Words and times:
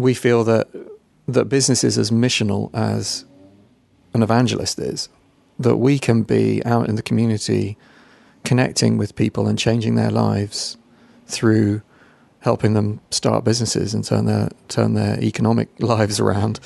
we 0.00 0.14
feel 0.14 0.44
that 0.44 0.68
that 1.28 1.48
business 1.48 1.84
is 1.84 1.98
as 1.98 2.10
missional 2.10 2.70
as 2.74 3.24
an 4.14 4.22
evangelist 4.22 4.78
is. 4.78 5.08
That 5.58 5.76
we 5.76 5.98
can 5.98 6.22
be 6.22 6.64
out 6.64 6.88
in 6.88 6.94
the 6.96 7.02
community, 7.02 7.76
connecting 8.44 8.96
with 8.96 9.14
people 9.14 9.46
and 9.46 9.58
changing 9.58 9.94
their 9.94 10.10
lives 10.10 10.76
through 11.26 11.82
helping 12.40 12.72
them 12.72 13.00
start 13.10 13.44
businesses 13.44 13.92
and 13.92 14.02
turn 14.04 14.24
their 14.24 14.48
turn 14.68 14.94
their 14.94 15.22
economic 15.22 15.68
lives 15.78 16.18
around 16.18 16.58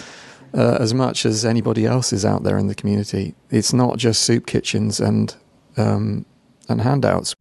uh, 0.54 0.78
as 0.80 0.94
much 0.94 1.26
as 1.26 1.44
anybody 1.44 1.84
else 1.84 2.12
is 2.12 2.24
out 2.24 2.44
there 2.44 2.58
in 2.58 2.68
the 2.68 2.74
community. 2.74 3.34
It's 3.50 3.72
not 3.72 3.98
just 3.98 4.22
soup 4.22 4.46
kitchens 4.46 5.00
and 5.00 5.34
um, 5.76 6.24
and 6.68 6.80
handouts. 6.80 7.34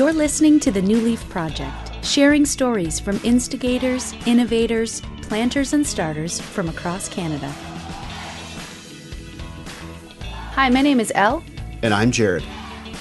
You're 0.00 0.14
listening 0.14 0.58
to 0.60 0.70
the 0.70 0.80
New 0.80 0.96
Leaf 0.96 1.28
Project, 1.28 2.02
sharing 2.02 2.46
stories 2.46 2.98
from 2.98 3.20
instigators, 3.22 4.14
innovators, 4.24 5.02
planters, 5.20 5.74
and 5.74 5.86
starters 5.86 6.40
from 6.40 6.70
across 6.70 7.06
Canada. 7.06 7.48
Hi, 10.54 10.70
my 10.70 10.80
name 10.80 11.00
is 11.00 11.12
Elle. 11.14 11.44
And 11.82 11.92
I'm 11.92 12.10
Jared. 12.12 12.42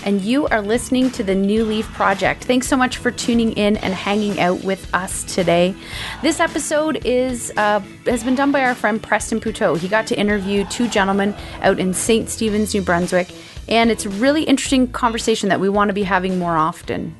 And 0.03 0.19
you 0.19 0.47
are 0.47 0.61
listening 0.61 1.09
to 1.11 1.23
the 1.23 1.35
New 1.35 1.63
Leaf 1.63 1.85
Project. 1.93 2.43
Thanks 2.43 2.67
so 2.67 2.75
much 2.75 2.97
for 2.97 3.11
tuning 3.11 3.53
in 3.53 3.77
and 3.77 3.93
hanging 3.93 4.37
out 4.41 4.61
with 4.65 4.93
us 4.93 5.23
today. 5.23 5.73
This 6.21 6.41
episode 6.41 7.05
is 7.05 7.53
uh, 7.55 7.79
has 8.07 8.25
been 8.25 8.35
done 8.35 8.51
by 8.51 8.63
our 8.63 8.75
friend 8.75 9.01
Preston 9.01 9.39
Pouteaux. 9.39 9.77
He 9.77 9.87
got 9.87 10.05
to 10.07 10.19
interview 10.19 10.65
two 10.65 10.89
gentlemen 10.89 11.33
out 11.61 11.79
in 11.79 11.93
St. 11.93 12.27
Stephen's, 12.29 12.73
New 12.73 12.81
Brunswick, 12.81 13.29
and 13.69 13.91
it's 13.91 14.05
a 14.05 14.09
really 14.09 14.43
interesting 14.43 14.87
conversation 14.91 15.49
that 15.49 15.59
we 15.59 15.69
want 15.69 15.89
to 15.89 15.93
be 15.93 16.03
having 16.03 16.37
more 16.37 16.57
often 16.57 17.15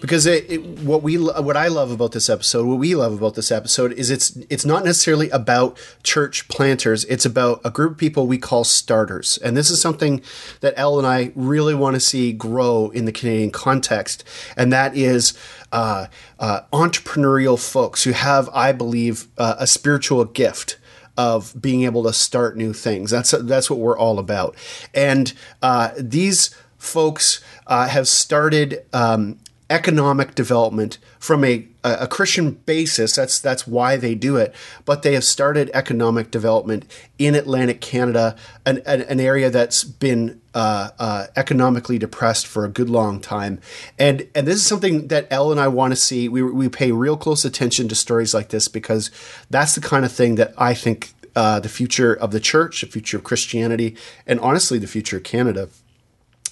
because 0.00 0.26
it, 0.26 0.50
it, 0.50 0.58
what 0.80 1.02
we 1.02 1.16
what 1.16 1.56
I 1.56 1.68
love 1.68 1.90
about 1.90 2.12
this 2.12 2.28
episode, 2.28 2.66
what 2.66 2.78
we 2.78 2.94
love 2.94 3.12
about 3.14 3.34
this 3.34 3.50
episode 3.50 3.92
is 3.92 4.10
it's 4.10 4.36
it's 4.48 4.64
not 4.64 4.84
necessarily 4.84 5.28
about 5.30 5.78
church 6.02 6.48
planters. 6.48 7.04
It's 7.04 7.24
about 7.24 7.60
a 7.64 7.70
group 7.70 7.92
of 7.92 7.98
people 7.98 8.26
we 8.26 8.38
call 8.38 8.64
starters, 8.64 9.38
and 9.38 9.56
this 9.56 9.70
is 9.70 9.80
something 9.80 10.22
that 10.60 10.74
Elle 10.76 10.98
and 10.98 11.06
I 11.06 11.32
really 11.34 11.74
want 11.74 11.94
to 11.94 12.00
see 12.00 12.32
grow 12.32 12.90
in 12.90 13.04
the 13.04 13.12
Canadian 13.12 13.50
context, 13.50 14.24
and 14.56 14.72
that 14.72 14.96
is. 14.96 15.36
Uh, 15.70 16.06
uh, 16.38 16.62
entrepreneurial 16.72 17.58
folks 17.62 18.04
who 18.04 18.12
have, 18.12 18.48
I 18.54 18.72
believe, 18.72 19.28
uh, 19.36 19.56
a 19.58 19.66
spiritual 19.66 20.24
gift 20.24 20.78
of 21.18 21.60
being 21.60 21.82
able 21.82 22.04
to 22.04 22.12
start 22.12 22.56
new 22.56 22.72
things. 22.72 23.10
That's 23.10 23.32
that's 23.32 23.68
what 23.68 23.80
we're 23.80 23.98
all 23.98 24.18
about. 24.18 24.54
And 24.94 25.34
uh, 25.60 25.90
these 25.98 26.54
folks 26.78 27.44
uh, 27.66 27.88
have 27.88 28.06
started 28.08 28.86
um, 28.92 29.38
economic 29.70 30.34
development 30.34 30.96
from 31.18 31.44
a, 31.44 31.66
a 31.84 32.06
Christian 32.06 32.52
basis. 32.52 33.16
That's 33.16 33.38
that's 33.38 33.66
why 33.66 33.96
they 33.96 34.14
do 34.14 34.36
it. 34.36 34.54
But 34.84 35.02
they 35.02 35.14
have 35.14 35.24
started 35.24 35.70
economic 35.74 36.30
development 36.30 36.90
in 37.18 37.34
Atlantic 37.34 37.80
Canada, 37.80 38.36
an, 38.64 38.82
an, 38.86 39.02
an 39.02 39.20
area 39.20 39.50
that's 39.50 39.84
been 39.84 40.40
uh, 40.54 40.90
uh, 40.98 41.26
economically 41.36 41.98
depressed 41.98 42.46
for 42.46 42.64
a 42.64 42.68
good 42.68 42.88
long 42.88 43.20
time. 43.20 43.60
And 43.98 44.26
and 44.34 44.46
this 44.46 44.56
is 44.56 44.66
something 44.66 45.08
that 45.08 45.26
Elle 45.30 45.52
and 45.52 45.60
I 45.60 45.68
want 45.68 45.92
to 45.92 45.96
see. 45.96 46.28
We 46.28 46.42
we 46.42 46.68
pay 46.68 46.92
real 46.92 47.16
close 47.16 47.44
attention 47.44 47.88
to 47.88 47.94
stories 47.94 48.32
like 48.32 48.48
this 48.48 48.68
because 48.68 49.10
that's 49.50 49.74
the 49.74 49.80
kind 49.82 50.04
of 50.04 50.12
thing 50.12 50.36
that 50.36 50.54
I 50.56 50.74
think. 50.74 51.12
Uh, 51.36 51.60
the 51.60 51.68
future 51.68 52.12
of 52.14 52.32
the 52.32 52.40
church, 52.40 52.80
the 52.80 52.86
future 52.88 53.16
of 53.16 53.22
Christianity, 53.22 53.94
and 54.26 54.40
honestly, 54.40 54.76
the 54.76 54.88
future 54.88 55.18
of 55.18 55.22
Canada 55.22 55.68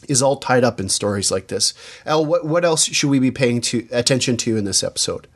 is 0.08 0.22
all 0.22 0.36
tied 0.36 0.64
up 0.64 0.80
in 0.80 0.88
stories 0.88 1.30
like 1.30 1.48
this. 1.48 1.74
Elle, 2.04 2.24
what, 2.24 2.44
what 2.44 2.64
else 2.64 2.84
should 2.84 3.10
we 3.10 3.18
be 3.18 3.30
paying 3.30 3.60
to 3.62 3.86
attention 3.90 4.36
to 4.38 4.56
in 4.56 4.64
this 4.64 4.82
episode? 4.82 5.26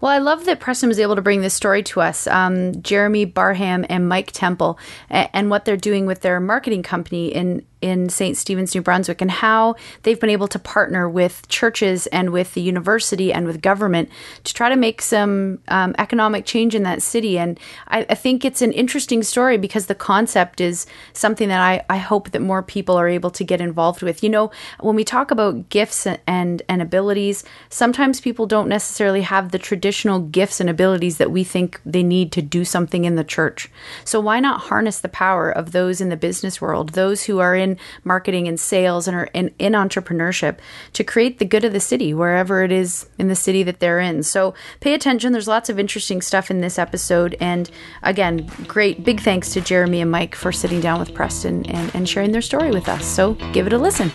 Well, 0.00 0.10
I 0.10 0.18
love 0.18 0.46
that 0.46 0.60
Preston 0.60 0.88
was 0.88 0.98
able 0.98 1.16
to 1.16 1.22
bring 1.22 1.42
this 1.42 1.52
story 1.52 1.82
to 1.84 2.00
us. 2.00 2.26
Um, 2.26 2.80
Jeremy 2.80 3.26
Barham 3.26 3.84
and 3.90 4.08
Mike 4.08 4.32
Temple, 4.32 4.78
and 5.10 5.50
what 5.50 5.66
they're 5.66 5.76
doing 5.76 6.06
with 6.06 6.22
their 6.22 6.40
marketing 6.40 6.82
company 6.82 7.28
in 7.28 7.66
in 7.80 8.08
St. 8.08 8.36
Stephen's, 8.36 8.74
New 8.74 8.82
Brunswick, 8.82 9.20
and 9.20 9.30
how 9.30 9.74
they've 10.02 10.20
been 10.20 10.30
able 10.30 10.48
to 10.48 10.58
partner 10.58 11.08
with 11.08 11.46
churches 11.48 12.06
and 12.08 12.30
with 12.30 12.54
the 12.54 12.60
university 12.60 13.32
and 13.32 13.46
with 13.46 13.62
government 13.62 14.08
to 14.44 14.54
try 14.54 14.68
to 14.68 14.76
make 14.76 15.00
some 15.02 15.58
um, 15.68 15.94
economic 15.98 16.44
change 16.44 16.74
in 16.74 16.82
that 16.82 17.02
city. 17.02 17.38
And 17.38 17.58
I, 17.88 18.06
I, 18.08 18.14
think 18.14 18.44
it's 18.44 18.62
an 18.62 18.72
interesting 18.72 19.22
story 19.22 19.56
because 19.56 19.86
the 19.86 19.94
concept 19.94 20.60
is 20.60 20.86
something 21.12 21.48
that 21.48 21.60
I, 21.60 21.84
I 21.88 21.98
hope 21.98 22.30
that 22.30 22.40
more 22.40 22.62
people 22.62 22.96
are 22.96 23.08
able 23.08 23.30
to 23.30 23.44
get 23.44 23.60
involved 23.60 24.02
with. 24.02 24.22
You 24.22 24.30
know, 24.30 24.50
when 24.80 24.96
we 24.96 25.04
talk 25.04 25.30
about 25.30 25.68
gifts 25.68 26.06
and, 26.06 26.62
and 26.68 26.82
abilities, 26.82 27.44
sometimes 27.68 28.20
people 28.20 28.46
don't 28.46 28.68
necessarily 28.68 29.22
have 29.22 29.50
the 29.50 29.58
traditional 29.58 30.20
gifts 30.20 30.60
and 30.60 30.68
abilities 30.68 31.18
that 31.18 31.30
we 31.30 31.44
think 31.44 31.80
they 31.84 32.02
need 32.02 32.32
to 32.32 32.42
do 32.42 32.64
something 32.64 33.04
in 33.04 33.16
the 33.16 33.24
church. 33.24 33.70
So 34.04 34.20
why 34.20 34.40
not 34.40 34.62
harness 34.62 34.98
the 34.98 35.08
power 35.08 35.50
of 35.50 35.72
those 35.72 36.00
in 36.00 36.08
the 36.08 36.16
business 36.16 36.60
world, 36.60 36.90
those 36.90 37.24
who 37.24 37.38
are 37.38 37.54
in 37.54 37.69
in 37.70 37.78
marketing 38.04 38.48
and 38.48 38.58
sales 38.58 39.06
and 39.06 39.16
are 39.16 39.28
in, 39.34 39.52
in 39.58 39.72
entrepreneurship 39.72 40.58
to 40.92 41.04
create 41.04 41.38
the 41.38 41.44
good 41.44 41.64
of 41.64 41.72
the 41.72 41.80
city 41.80 42.12
wherever 42.14 42.62
it 42.62 42.72
is 42.72 43.08
in 43.18 43.28
the 43.28 43.36
city 43.36 43.62
that 43.62 43.80
they're 43.80 44.00
in. 44.00 44.22
So 44.22 44.54
pay 44.80 44.94
attention. 44.94 45.32
There's 45.32 45.48
lots 45.48 45.68
of 45.68 45.78
interesting 45.78 46.22
stuff 46.22 46.50
in 46.50 46.60
this 46.60 46.78
episode. 46.78 47.36
And 47.40 47.70
again, 48.02 48.50
great 48.66 49.04
big 49.04 49.20
thanks 49.20 49.52
to 49.52 49.60
Jeremy 49.60 50.00
and 50.00 50.10
Mike 50.10 50.34
for 50.34 50.52
sitting 50.52 50.80
down 50.80 51.00
with 51.00 51.14
Preston 51.14 51.66
and, 51.66 51.94
and 51.94 52.08
sharing 52.08 52.32
their 52.32 52.42
story 52.42 52.70
with 52.70 52.88
us. 52.88 53.04
So 53.04 53.34
give 53.52 53.66
it 53.66 53.72
a 53.72 53.78
listen. 53.78 54.12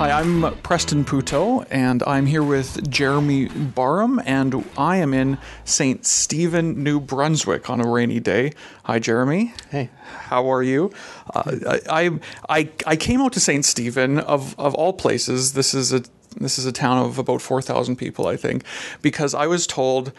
Hi, 0.00 0.12
I'm 0.12 0.56
Preston 0.62 1.04
Pouteaux, 1.04 1.66
and 1.70 2.02
I'm 2.04 2.24
here 2.24 2.42
with 2.42 2.90
Jeremy 2.90 3.48
Barham, 3.48 4.18
and 4.24 4.64
I 4.78 4.96
am 4.96 5.12
in 5.12 5.36
St. 5.66 6.06
Stephen, 6.06 6.82
New 6.82 7.00
Brunswick 7.00 7.68
on 7.68 7.82
a 7.82 7.86
rainy 7.86 8.18
day. 8.18 8.54
Hi, 8.84 8.98
Jeremy. 8.98 9.52
Hey. 9.70 9.90
How 10.08 10.50
are 10.50 10.62
you? 10.62 10.90
Uh, 11.34 11.76
I, 11.90 12.18
I, 12.48 12.70
I 12.86 12.96
came 12.96 13.20
out 13.20 13.34
to 13.34 13.40
St. 13.40 13.62
Stephen, 13.62 14.18
of, 14.20 14.58
of 14.58 14.74
all 14.74 14.94
places. 14.94 15.52
This 15.52 15.74
is 15.74 15.92
a 15.92 16.02
this 16.34 16.58
is 16.58 16.64
a 16.64 16.72
town 16.72 16.96
of 17.04 17.18
about 17.18 17.42
4,000 17.42 17.96
people, 17.96 18.26
I 18.26 18.38
think, 18.38 18.64
because 19.02 19.34
I 19.34 19.46
was 19.46 19.66
told 19.66 20.12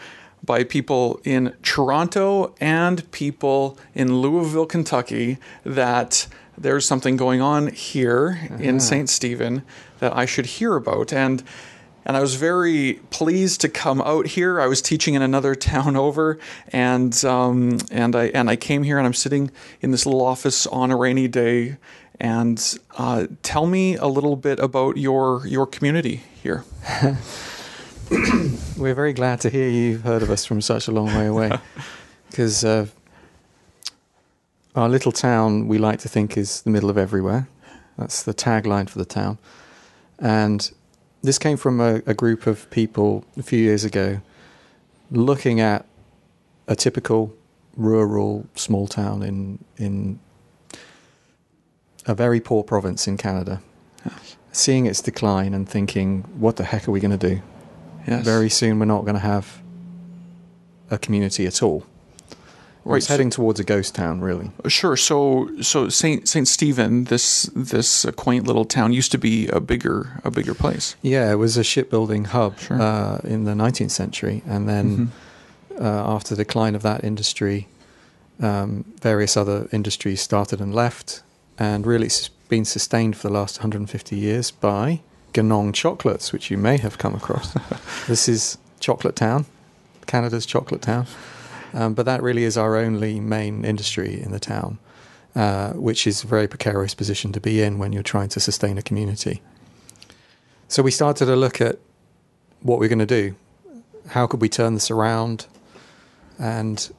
by 0.44 0.62
people 0.62 1.20
in 1.24 1.56
Toronto 1.62 2.54
and 2.60 3.10
people 3.10 3.76
in 3.96 4.20
Louisville, 4.20 4.66
Kentucky, 4.66 5.38
that 5.64 6.28
there's 6.56 6.86
something 6.86 7.16
going 7.16 7.40
on 7.40 7.68
here 7.68 8.38
uh-huh. 8.44 8.56
in 8.56 8.80
St. 8.80 9.08
Stephen 9.08 9.62
that 9.98 10.16
I 10.16 10.26
should 10.26 10.46
hear 10.46 10.76
about. 10.76 11.12
And 11.12 11.42
and 12.04 12.16
I 12.16 12.20
was 12.20 12.34
very 12.34 12.94
pleased 13.10 13.60
to 13.60 13.68
come 13.68 14.00
out 14.02 14.26
here. 14.26 14.60
I 14.60 14.66
was 14.66 14.82
teaching 14.82 15.14
in 15.14 15.22
another 15.22 15.54
town 15.72 15.96
over, 15.96 16.38
and 16.68 17.24
um, 17.24 17.78
and 17.90 18.16
I 18.16 18.26
and 18.26 18.50
I 18.50 18.56
came 18.56 18.82
here, 18.82 18.98
and 18.98 19.06
I'm 19.06 19.14
sitting 19.14 19.50
in 19.80 19.90
this 19.90 20.04
little 20.06 20.22
office 20.22 20.66
on 20.66 20.90
a 20.90 20.96
rainy 20.96 21.28
day. 21.28 21.76
And 22.20 22.78
uh, 22.98 23.26
tell 23.42 23.66
me 23.66 23.96
a 23.96 24.06
little 24.06 24.36
bit 24.36 24.58
about 24.60 24.96
your 24.96 25.46
your 25.46 25.66
community 25.66 26.22
here. 26.42 26.64
We're 28.76 28.94
very 28.94 29.12
glad 29.12 29.40
to 29.40 29.50
hear 29.50 29.68
you've 29.68 30.02
heard 30.02 30.22
of 30.22 30.30
us 30.30 30.44
from 30.44 30.60
such 30.60 30.86
a 30.88 30.90
long 30.90 31.06
way 31.06 31.26
away, 31.26 31.52
because 32.30 32.64
uh, 32.64 32.86
our 34.74 34.88
little 34.88 35.12
town, 35.12 35.68
we 35.68 35.78
like 35.78 35.98
to 36.00 36.08
think, 36.08 36.36
is 36.36 36.62
the 36.62 36.70
middle 36.70 36.90
of 36.90 36.98
everywhere. 36.98 37.48
That's 37.98 38.22
the 38.22 38.34
tagline 38.34 38.88
for 38.88 38.98
the 38.98 39.04
town. 39.04 39.38
And 40.18 40.70
this 41.22 41.38
came 41.38 41.56
from 41.56 41.80
a, 41.80 42.02
a 42.06 42.14
group 42.14 42.46
of 42.46 42.68
people 42.70 43.24
a 43.36 43.42
few 43.42 43.58
years 43.58 43.84
ago 43.84 44.20
looking 45.10 45.60
at 45.60 45.84
a 46.66 46.74
typical 46.74 47.34
rural 47.76 48.46
small 48.54 48.86
town 48.86 49.22
in 49.22 49.58
in 49.76 50.18
a 52.06 52.14
very 52.14 52.40
poor 52.40 52.64
province 52.64 53.06
in 53.06 53.16
Canada, 53.16 53.62
yes. 54.04 54.36
seeing 54.50 54.86
its 54.86 55.00
decline 55.00 55.54
and 55.54 55.68
thinking, 55.68 56.22
what 56.36 56.56
the 56.56 56.64
heck 56.64 56.88
are 56.88 56.90
we 56.90 56.98
going 56.98 57.16
to 57.16 57.28
do? 57.28 57.40
Yes. 58.06 58.24
Very 58.24 58.48
soon 58.48 58.80
we're 58.80 58.86
not 58.86 59.02
going 59.02 59.14
to 59.14 59.20
have 59.20 59.62
a 60.90 60.98
community 60.98 61.46
at 61.46 61.62
all. 61.62 61.86
Right, 62.84 62.96
it's 62.96 63.06
heading 63.06 63.30
towards 63.30 63.60
a 63.60 63.64
ghost 63.64 63.94
town, 63.94 64.20
really. 64.20 64.50
Sure. 64.66 64.96
So, 64.96 65.48
so 65.60 65.88
Saint 65.88 66.28
Saint 66.28 66.48
Stephen, 66.48 67.04
this 67.04 67.44
this 67.54 68.04
quaint 68.16 68.46
little 68.46 68.64
town, 68.64 68.92
used 68.92 69.12
to 69.12 69.18
be 69.18 69.46
a 69.48 69.60
bigger 69.60 70.20
a 70.24 70.30
bigger 70.30 70.54
place. 70.54 70.96
Yeah, 71.00 71.30
it 71.30 71.36
was 71.36 71.56
a 71.56 71.62
shipbuilding 71.62 72.26
hub 72.26 72.58
sure. 72.58 72.82
uh, 72.82 73.20
in 73.22 73.44
the 73.44 73.52
19th 73.52 73.92
century, 73.92 74.42
and 74.46 74.68
then 74.68 75.12
mm-hmm. 75.70 75.84
uh, 75.84 76.14
after 76.14 76.34
the 76.34 76.44
decline 76.44 76.74
of 76.74 76.82
that 76.82 77.04
industry, 77.04 77.68
um, 78.40 78.84
various 79.00 79.36
other 79.36 79.68
industries 79.70 80.20
started 80.20 80.60
and 80.60 80.74
left, 80.74 81.22
and 81.58 81.86
really 81.86 82.06
it's 82.06 82.28
been 82.48 82.64
sustained 82.64 83.16
for 83.16 83.28
the 83.28 83.34
last 83.34 83.58
150 83.58 84.16
years 84.16 84.50
by 84.50 85.00
Ganong 85.32 85.72
chocolates, 85.72 86.32
which 86.32 86.50
you 86.50 86.58
may 86.58 86.78
have 86.78 86.98
come 86.98 87.14
across. 87.14 87.52
this 88.08 88.28
is 88.28 88.58
Chocolate 88.80 89.14
Town, 89.14 89.46
Canada's 90.08 90.44
chocolate 90.44 90.82
town 90.82 91.06
Um, 91.74 91.94
but 91.94 92.06
that 92.06 92.22
really 92.22 92.44
is 92.44 92.56
our 92.56 92.76
only 92.76 93.20
main 93.20 93.64
industry 93.64 94.20
in 94.20 94.30
the 94.30 94.38
town, 94.38 94.78
uh, 95.34 95.72
which 95.72 96.06
is 96.06 96.24
a 96.24 96.26
very 96.26 96.46
precarious 96.46 96.94
position 96.94 97.32
to 97.32 97.40
be 97.40 97.62
in 97.62 97.78
when 97.78 97.92
you're 97.92 98.02
trying 98.02 98.28
to 98.30 98.40
sustain 98.40 98.78
a 98.78 98.82
community. 98.82 99.40
So 100.68 100.82
we 100.82 100.90
started 100.90 101.26
to 101.26 101.36
look 101.36 101.60
at 101.60 101.78
what 102.60 102.78
we're 102.78 102.88
going 102.88 102.98
to 102.98 103.06
do. 103.06 103.34
How 104.08 104.26
could 104.26 104.40
we 104.40 104.48
turn 104.48 104.74
this 104.74 104.90
around? 104.90 105.46
And 106.38 106.92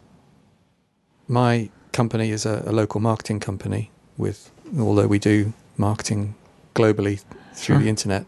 my 1.28 1.70
company 1.92 2.32
is 2.32 2.46
a, 2.46 2.64
a 2.66 2.72
local 2.72 3.00
marketing 3.00 3.40
company 3.40 3.92
with, 4.18 4.52
although 4.80 5.08
we 5.08 5.20
do 5.20 5.54
marketing 5.78 6.36
globally 6.76 7.24
through 7.54 7.76
Sure. 7.76 7.80
the 7.80 7.90
internet. 7.90 8.26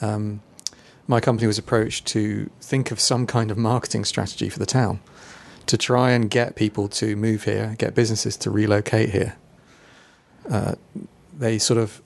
Um, 0.00 0.40
my 1.06 1.20
company 1.20 1.46
was 1.46 1.58
approached 1.58 2.06
to 2.06 2.50
think 2.60 2.90
of 2.90 3.00
some 3.00 3.26
kind 3.26 3.50
of 3.50 3.56
marketing 3.56 4.04
strategy 4.04 4.48
for 4.48 4.58
the 4.58 4.66
town 4.66 5.00
to 5.68 5.76
try 5.76 6.10
and 6.10 6.30
get 6.30 6.56
people 6.56 6.88
to 6.88 7.14
move 7.14 7.44
here, 7.44 7.76
get 7.78 7.94
businesses 7.94 8.36
to 8.38 8.50
relocate 8.50 9.10
here. 9.10 9.36
Uh, 10.50 10.74
they 11.38 11.58
sort 11.58 11.78
of 11.78 12.02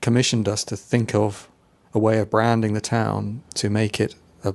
commissioned 0.00 0.48
us 0.48 0.64
to 0.64 0.76
think 0.76 1.14
of 1.14 1.48
a 1.92 1.98
way 1.98 2.18
of 2.18 2.30
branding 2.30 2.72
the 2.72 2.80
town 2.80 3.42
to 3.54 3.68
make 3.68 4.00
it 4.00 4.14
a, 4.44 4.54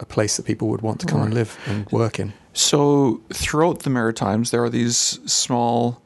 a 0.00 0.04
place 0.04 0.36
that 0.36 0.46
people 0.46 0.68
would 0.68 0.82
want 0.82 1.00
to 1.00 1.06
come 1.06 1.22
and 1.22 1.32
live 1.32 1.56
and 1.66 1.90
work 1.92 2.18
in. 2.18 2.32
So 2.52 3.20
throughout 3.32 3.80
the 3.80 3.90
Maritimes, 3.90 4.50
there 4.50 4.62
are 4.64 4.70
these 4.70 4.96
small 5.26 6.02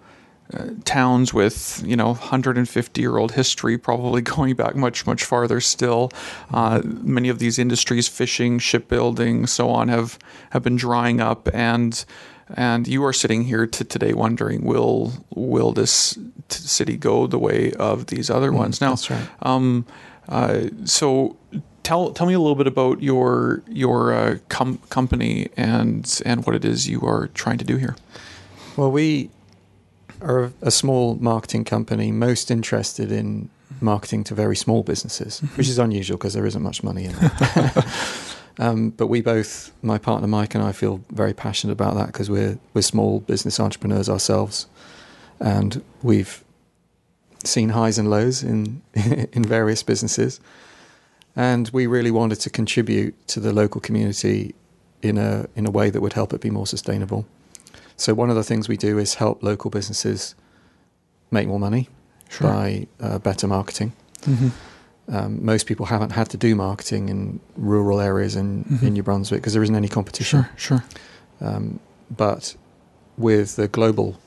uh, 0.55 0.67
towns 0.85 1.33
with 1.33 1.83
you 1.87 1.97
know 1.97 2.09
150 2.09 3.01
year 3.01 3.17
old 3.17 3.33
history, 3.33 3.79
probably 3.79 4.21
going 4.37 4.55
back 4.55 4.75
much 4.75 5.07
much 5.07 5.25
farther 5.25 5.61
still. 5.61 6.11
Uh, 6.53 6.81
many 6.85 7.29
of 7.29 7.39
these 7.39 7.59
industries, 7.59 8.09
fishing, 8.09 8.59
shipbuilding, 8.59 9.47
so 9.47 9.71
on, 9.71 9.89
have 9.89 10.19
have 10.51 10.63
been 10.63 10.77
drying 10.77 11.21
up, 11.21 11.49
and 11.55 12.05
and 12.55 12.87
you 12.87 13.05
are 13.05 13.13
sitting 13.13 13.45
here 13.45 13.67
to 13.67 13.85
today 13.85 14.13
wondering, 14.13 14.65
will 14.65 15.13
will 15.35 15.73
this 15.73 16.15
t- 16.49 16.59
city 16.59 16.97
go 16.97 17.27
the 17.27 17.39
way 17.39 17.73
of 17.73 18.07
these 18.07 18.29
other 18.31 18.53
ones? 18.53 18.81
Now, 18.81 18.91
That's 18.91 19.11
right. 19.11 19.29
um, 19.43 19.87
uh, 20.29 20.65
so 20.85 21.37
tell 21.83 22.13
tell 22.13 22.27
me 22.27 22.35
a 22.35 22.39
little 22.39 22.57
bit 22.57 22.67
about 22.67 23.03
your 23.03 23.63
your 23.69 24.13
uh, 24.13 24.39
com- 24.49 24.79
company 24.91 25.49
and 25.57 26.21
and 26.27 26.45
what 26.47 26.55
it 26.55 26.65
is 26.65 26.89
you 26.89 27.01
are 27.03 27.29
trying 27.29 27.59
to 27.59 27.65
do 27.65 27.77
here. 27.77 27.97
Well, 28.77 28.91
we 28.91 29.31
are 30.23 30.53
a 30.61 30.71
small 30.71 31.17
marketing 31.17 31.65
company, 31.65 32.13
most 32.13 32.51
interested 32.51 33.11
in 33.13 33.51
marketing 33.81 34.25
to 34.25 34.35
very 34.35 34.57
small 34.57 34.83
businesses, 34.83 35.41
which 35.57 35.69
is 35.69 35.79
unusual 35.79 36.17
because 36.17 36.35
there 36.35 36.47
isn't 36.47 36.63
much 36.63 36.83
money 36.83 37.05
in 37.05 37.15
it. 37.19 37.85
um, 38.59 38.91
but 38.91 39.07
we 39.07 39.21
both, 39.21 39.73
my 39.83 39.99
partner 39.99 40.29
Mike 40.29 40.55
and 40.55 40.63
I, 40.63 40.73
feel 40.73 41.03
very 41.11 41.33
passionate 41.33 41.73
about 41.73 41.95
that 41.95 42.07
because 42.07 42.31
we're 42.31 42.59
we're 42.75 42.83
small 42.83 43.21
business 43.21 43.59
entrepreneurs 43.59 44.09
ourselves, 44.09 44.67
and 45.41 45.83
we've 46.03 46.45
seen 47.45 47.71
highs 47.71 47.99
and 47.99 48.11
lows 48.11 48.43
in 48.43 48.83
in 49.33 49.45
various 49.45 49.83
businesses, 49.83 50.41
and 51.35 51.71
we 51.73 51.87
really 51.87 52.11
wanted 52.11 52.41
to 52.41 52.51
contribute 52.51 53.15
to 53.29 53.41
the 53.41 53.53
local 53.53 53.81
community 53.81 54.55
in 55.03 55.19
a 55.19 55.47
in 55.57 55.67
a 55.67 55.71
way 55.71 55.91
that 55.91 56.01
would 56.01 56.13
help 56.13 56.33
it 56.33 56.41
be 56.41 56.51
more 56.51 56.67
sustainable. 56.67 57.27
So 58.03 58.15
one 58.15 58.31
of 58.31 58.37
the 58.37 58.43
things 58.43 58.69
we 58.69 58.77
do 58.77 58.99
is 58.99 59.15
help 59.15 59.43
local 59.45 59.71
businesses 59.71 60.35
make 61.31 61.47
more 61.47 61.61
money 61.61 61.89
by 62.41 62.89
uh, 63.01 63.19
better 63.21 63.47
marketing. 63.47 63.93
Mm-hmm. 64.23 64.49
Um, 65.15 65.45
most 65.45 65.67
people 65.67 65.87
haven't 65.87 66.11
had 66.11 66.29
to 66.31 66.37
do 66.37 66.57
marketing 66.57 67.09
in 67.11 67.39
rural 67.57 68.01
areas 68.01 68.35
in, 68.35 68.65
Mhm. 68.65 68.83
in 68.83 68.93
New 68.95 69.03
Brunswick 69.05 69.41
because 69.41 69.53
there 69.53 69.63
isn't 69.63 69.77
any 69.77 69.89
competition. 69.89 70.47
Sure, 70.57 70.79
sure. 70.81 70.85
Um, 71.49 71.79
but 72.11 72.57
with 73.17 73.55
the 73.55 73.69
global 73.69 74.19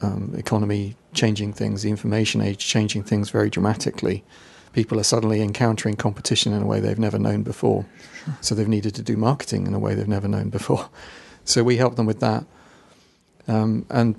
um, 0.00 0.32
economy 0.36 0.96
changing 1.12 1.52
things, 1.52 1.82
the 1.82 1.90
information 1.90 2.40
age 2.40 2.66
changing 2.74 3.02
things 3.02 3.28
very 3.28 3.50
dramatically, 3.50 4.24
people 4.72 4.98
are 4.98 5.04
suddenly 5.04 5.42
encountering 5.42 5.96
competition 5.96 6.54
in 6.54 6.62
a 6.62 6.66
way 6.66 6.80
they've 6.80 6.98
never 7.08 7.18
known 7.18 7.42
before. 7.42 7.84
Sure. 8.24 8.34
So 8.40 8.54
they've 8.54 8.74
needed 8.76 8.94
to 8.94 9.02
do 9.02 9.16
marketing 9.18 9.66
in 9.66 9.74
a 9.74 9.78
way 9.78 9.94
they've 9.94 10.08
never 10.18 10.28
known 10.28 10.48
before. 10.48 10.88
So 11.44 11.64
we 11.64 11.78
help 11.78 11.96
them 11.96 12.06
with 12.06 12.20
that. 12.20 12.44
Um, 13.54 13.84
and 13.90 14.14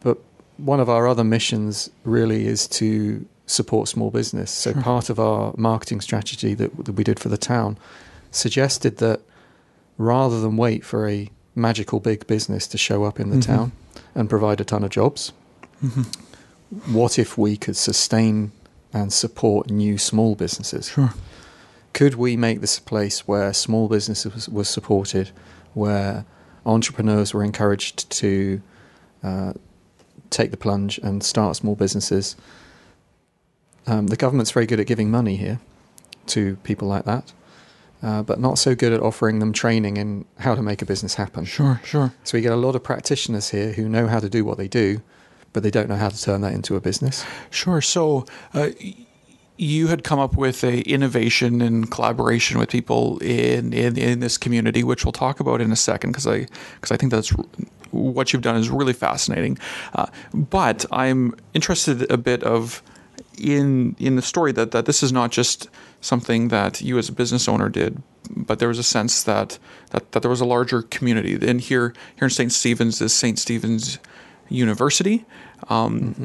but 0.00 0.18
one 0.56 0.80
of 0.80 0.88
our 0.88 1.06
other 1.06 1.24
missions 1.24 1.90
really 2.04 2.46
is 2.46 2.66
to 2.68 3.24
support 3.46 3.88
small 3.88 4.10
business. 4.10 4.50
So 4.50 4.72
Sure. 4.72 4.82
part 4.82 5.10
of 5.10 5.18
our 5.20 5.54
marketing 5.56 6.00
strategy 6.00 6.54
that, 6.54 6.84
that 6.84 6.92
we 6.92 7.04
did 7.04 7.20
for 7.20 7.28
the 7.28 7.38
town 7.38 7.78
suggested 8.30 8.96
that 8.98 9.20
rather 9.98 10.40
than 10.40 10.56
wait 10.56 10.84
for 10.84 11.08
a 11.08 11.30
magical 11.54 12.00
big 12.00 12.26
business 12.26 12.66
to 12.68 12.78
show 12.78 13.04
up 13.04 13.20
in 13.20 13.30
the 13.30 13.36
Mhm. 13.36 13.46
town 13.46 13.72
and 14.14 14.28
provide 14.28 14.60
a 14.60 14.64
ton 14.64 14.82
of 14.84 14.90
jobs, 14.90 15.32
hmm 15.80 16.02
what 16.92 17.16
if 17.18 17.38
we 17.38 17.56
could 17.56 17.76
sustain 17.76 18.50
and 18.92 19.12
support 19.12 19.70
new 19.70 19.96
small 19.98 20.34
businesses? 20.34 20.88
Sure. 20.88 21.14
Could 21.92 22.14
we 22.16 22.36
make 22.36 22.60
this 22.60 22.78
a 22.78 22.82
place 22.82 23.20
where 23.28 23.52
small 23.54 23.86
businesses 23.88 24.34
was, 24.34 24.48
was 24.48 24.68
supported, 24.68 25.30
where 25.74 26.24
entrepreneurs 26.66 27.32
were 27.32 27.44
encouraged 27.44 28.10
to 28.10 28.60
uh, 29.22 29.52
take 30.30 30.50
the 30.50 30.56
plunge 30.56 30.98
and 30.98 31.22
start 31.22 31.56
small 31.56 31.74
businesses? 31.74 32.36
Um, 33.86 34.08
the 34.08 34.16
government's 34.16 34.50
very 34.50 34.66
good 34.66 34.80
at 34.80 34.86
giving 34.86 35.10
money 35.10 35.36
here 35.36 35.60
to 36.26 36.56
people 36.64 36.88
like 36.88 37.04
that, 37.04 37.32
uh, 38.02 38.22
but 38.22 38.40
not 38.40 38.58
so 38.58 38.74
good 38.74 38.92
at 38.92 39.00
offering 39.00 39.38
them 39.38 39.52
training 39.52 39.96
in 39.96 40.24
how 40.38 40.54
to 40.54 40.62
make 40.62 40.82
a 40.82 40.84
business 40.84 41.14
happen. 41.14 41.44
Sure, 41.44 41.80
sure. 41.84 42.12
So 42.24 42.36
we 42.36 42.42
get 42.42 42.52
a 42.52 42.56
lot 42.56 42.74
of 42.74 42.82
practitioners 42.82 43.50
here 43.50 43.72
who 43.72 43.88
know 43.88 44.08
how 44.08 44.18
to 44.18 44.28
do 44.28 44.44
what 44.44 44.58
they 44.58 44.66
do, 44.66 45.02
but 45.52 45.62
they 45.62 45.70
don't 45.70 45.88
know 45.88 45.96
how 45.96 46.08
to 46.08 46.20
turn 46.20 46.40
that 46.40 46.52
into 46.52 46.74
a 46.74 46.80
business. 46.80 47.24
Sure. 47.50 47.80
So 47.80 48.26
uh, 48.52 48.70
you 49.58 49.86
had 49.86 50.04
come 50.04 50.18
up 50.18 50.36
with 50.36 50.62
a 50.64 50.80
innovation 50.82 51.62
and 51.62 51.90
collaboration 51.90 52.58
with 52.58 52.68
people 52.68 53.18
in, 53.18 53.72
in, 53.72 53.96
in 53.96 54.20
this 54.20 54.36
community, 54.36 54.84
which 54.84 55.04
we'll 55.04 55.12
talk 55.12 55.40
about 55.40 55.60
in 55.60 55.72
a 55.72 55.76
second, 55.76 56.10
because 56.10 56.26
I 56.26 56.46
because 56.74 56.92
I 56.92 56.96
think 56.96 57.12
that's 57.12 57.30
what 57.90 58.32
you've 58.32 58.42
done 58.42 58.56
is 58.56 58.68
really 58.68 58.92
fascinating. 58.92 59.58
Uh, 59.94 60.06
but 60.34 60.84
I'm 60.92 61.34
interested 61.54 62.10
a 62.10 62.16
bit 62.16 62.42
of 62.42 62.82
in 63.38 63.96
in 63.98 64.16
the 64.16 64.22
story 64.22 64.52
that 64.52 64.70
that 64.72 64.86
this 64.86 65.02
is 65.02 65.12
not 65.12 65.30
just 65.30 65.68
something 66.00 66.48
that 66.48 66.80
you 66.82 66.98
as 66.98 67.08
a 67.08 67.12
business 67.12 67.48
owner 67.48 67.68
did, 67.68 68.02
but 68.30 68.58
there 68.58 68.68
was 68.68 68.78
a 68.78 68.82
sense 68.82 69.22
that 69.22 69.58
that, 69.90 70.12
that 70.12 70.22
there 70.22 70.30
was 70.30 70.40
a 70.40 70.46
larger 70.46 70.82
community. 70.82 71.34
And 71.34 71.60
here 71.60 71.94
here 72.16 72.26
in 72.26 72.30
St. 72.30 72.52
Stephen's 72.52 73.00
is 73.00 73.12
St. 73.12 73.38
Stephen's 73.38 73.98
University. 74.48 75.24
Um, 75.68 76.24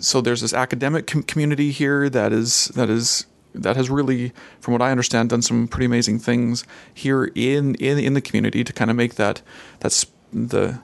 So 0.00 0.20
there's 0.20 0.40
this 0.40 0.54
academic 0.54 1.06
com- 1.06 1.22
community 1.24 1.70
here 1.72 2.08
that 2.10 2.32
is 2.32 2.66
that 2.74 2.88
is 2.90 3.26
that 3.54 3.76
has 3.76 3.88
really, 3.90 4.32
from 4.60 4.72
what 4.72 4.82
I 4.82 4.90
understand, 4.90 5.30
done 5.30 5.42
some 5.42 5.68
pretty 5.68 5.86
amazing 5.86 6.18
things 6.18 6.64
here 6.92 7.24
in 7.34 7.74
in, 7.76 7.98
in 7.98 8.14
the 8.14 8.20
community 8.20 8.64
to 8.64 8.72
kind 8.72 8.90
of 8.90 8.96
make 8.96 9.14
that 9.16 9.42
that's 9.80 10.06
the 10.32 10.78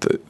the 0.00 0.20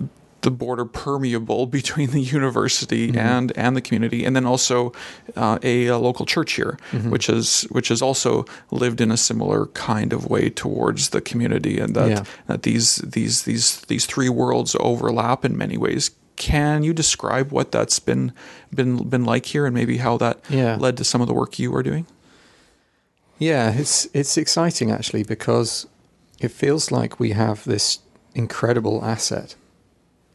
the 0.43 0.51
border 0.51 0.85
permeable 0.85 1.67
between 1.81 2.11
the 2.11 2.21
university 2.21 3.11
Mhm. 3.11 3.17
and 3.17 3.53
and 3.57 3.77
the 3.77 3.81
community, 3.81 4.25
and 4.25 4.37
then 4.37 4.45
also 4.45 4.93
uh, 5.37 5.59
a, 5.63 5.87
a 5.87 5.99
local 5.99 6.27
church 6.27 6.53
here, 6.53 6.79
Mhm. 6.93 7.11
which 7.11 7.29
is 7.29 7.63
which 7.71 7.89
has 7.89 8.03
also 8.03 8.45
lived 8.71 9.01
in 9.01 9.11
a 9.11 9.17
similar 9.17 9.67
kind 9.69 10.13
of 10.13 10.27
way 10.27 10.51
towards 10.51 11.09
the 11.11 11.21
community, 11.21 11.79
and 11.79 11.95
that 11.97 12.11
Yeah. 12.11 12.25
that 12.47 12.63
these 12.63 12.97
these 12.97 13.43
these 13.43 13.81
these 13.89 14.05
three 14.07 14.29
worlds 14.29 14.77
overlap 14.81 15.45
in 15.45 15.57
many 15.57 15.77
ways. 15.79 16.11
Can 16.37 16.83
you 16.83 16.93
describe 16.93 17.53
what 17.53 17.71
that's 17.71 17.99
been 18.01 18.33
been 18.75 19.09
been 19.09 19.25
like 19.25 19.47
here, 19.47 19.67
and 19.67 19.75
maybe 19.75 19.99
how 19.99 20.17
that 20.19 20.41
Yeah. 20.51 20.77
led 20.77 20.97
to 20.97 21.05
some 21.05 21.21
of 21.21 21.29
the 21.29 21.35
work 21.35 21.59
you 21.59 21.75
are 21.75 21.83
doing? 21.83 22.07
Yeah, 23.39 23.73
it's 23.73 24.07
it's 24.13 24.37
exciting 24.37 24.91
actually 24.91 25.25
because 25.25 25.87
it 26.41 26.51
feels 26.51 26.91
like 26.91 27.21
we 27.21 27.31
have 27.33 27.65
this 27.65 27.99
incredible 28.35 29.05
asset, 29.05 29.55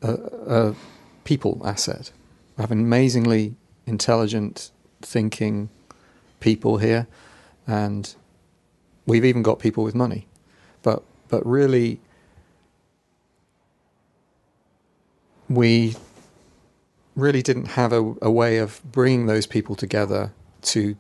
a, 0.02 0.14
a 0.48 0.76
people 1.24 1.62
asset. 1.66 2.12
We 2.58 2.62
have 2.64 2.72
amazingly 2.72 3.56
intelligent, 3.86 4.72
thinking 5.02 5.70
people 6.40 6.78
here, 6.78 7.08
and 7.68 8.14
we've 9.06 9.26
even 9.26 9.44
got 9.44 9.60
people 9.60 9.84
with 9.84 9.96
money. 9.96 10.28
But 10.82 11.04
but 11.30 11.46
really, 11.46 12.00
we 15.50 15.96
really 17.16 17.42
didn't 17.42 17.66
have 17.70 17.92
a, 17.92 18.16
a 18.22 18.32
way 18.32 18.58
of 18.58 18.82
bringing 18.92 19.26
those 19.26 19.46
people 19.46 19.76
together 19.76 20.32
to 20.62 20.96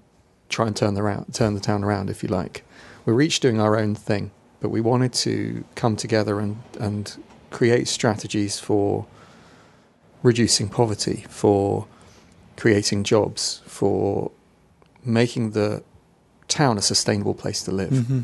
try 0.49 0.67
and 0.67 0.75
turn 0.75 0.95
the 0.95 1.03
round, 1.03 1.33
turn 1.33 1.53
the 1.53 1.59
town 1.59 1.83
around, 1.83 2.09
if 2.09 2.23
you 2.23 2.29
like. 2.29 2.63
We 3.05 3.13
were 3.13 3.21
each 3.21 3.39
doing 3.39 3.61
our 3.61 3.77
own 3.77 3.95
thing, 3.95 4.31
but 4.59 4.69
we 4.69 4.81
wanted 4.81 5.13
to 5.13 5.63
come 5.75 5.95
together 5.95 6.39
and, 6.39 6.61
and 6.79 7.15
create 7.51 7.87
strategies 7.87 8.59
for 8.59 9.05
reducing 10.23 10.67
poverty, 10.67 11.25
for 11.29 11.87
creating 12.57 13.03
jobs, 13.03 13.61
for 13.65 14.31
making 15.05 15.51
the 15.51 15.83
town 16.47 16.77
a 16.77 16.81
sustainable 16.81 17.33
place 17.33 17.63
to 17.63 17.71
live. 17.71 17.91
Mm-hmm. 17.91 18.21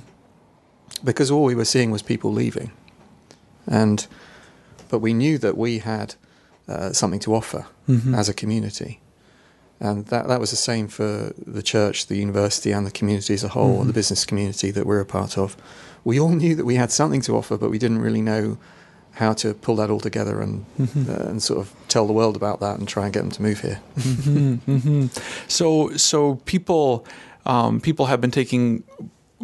because 1.04 1.30
all 1.32 1.44
we 1.44 1.56
were 1.56 1.66
seeing 1.66 1.92
was 1.92 2.02
people 2.02 2.32
leaving, 2.34 2.72
and 3.68 4.08
but 4.90 5.00
we 5.00 5.14
knew 5.14 5.38
that 5.38 5.58
we 5.58 5.80
had 5.80 6.16
uh, 6.68 6.92
something 6.94 7.20
to 7.22 7.36
offer 7.36 7.66
Mhm. 7.88 8.18
as 8.18 8.28
a 8.30 8.34
community, 8.34 9.00
and 9.80 10.06
that 10.08 10.28
that 10.28 10.40
was 10.40 10.50
the 10.50 10.56
same 10.58 10.88
for 10.88 11.32
the 11.46 11.62
church, 11.62 12.08
the 12.08 12.18
university, 12.18 12.72
and 12.72 12.86
the 12.88 12.92
community 13.00 13.34
as 13.34 13.44
a 13.44 13.50
whole, 13.50 13.84
Mhm. 13.84 13.88
the 13.88 13.94
business 13.94 14.26
community 14.26 14.72
that 14.72 14.86
we're 14.86 15.00
a 15.02 15.06
part 15.06 15.38
of. 15.38 15.56
We 16.04 16.20
all 16.20 16.30
knew 16.36 16.56
that 16.56 16.66
we 16.66 16.76
had 16.76 16.92
something 16.92 17.22
to 17.22 17.36
offer, 17.38 17.58
but 17.58 17.70
we 17.70 17.78
didn't 17.78 18.00
really 18.02 18.22
know 18.22 18.58
how 19.12 19.34
to 19.34 19.54
pull 19.54 19.76
that 19.78 19.90
all 19.90 20.00
together 20.02 20.42
and 20.42 20.66
Mhm. 20.80 21.08
uh, 21.10 21.30
and 21.30 21.42
sort 21.44 21.60
of 21.60 21.72
tell 21.88 22.06
the 22.08 22.14
world 22.14 22.36
about 22.36 22.60
that 22.60 22.80
and 22.80 22.88
try 22.88 23.06
and 23.06 23.14
get 23.14 23.22
them 23.22 23.32
to 23.32 23.42
move 23.42 23.60
here. 23.62 23.80
Mhm, 23.98 24.60
mhm. 24.68 25.10
So, 25.48 25.92
so 25.96 26.36
people, 26.46 27.06
um, 27.46 27.80
people 27.80 28.08
have 28.08 28.20
been 28.20 28.32
taking 28.32 28.84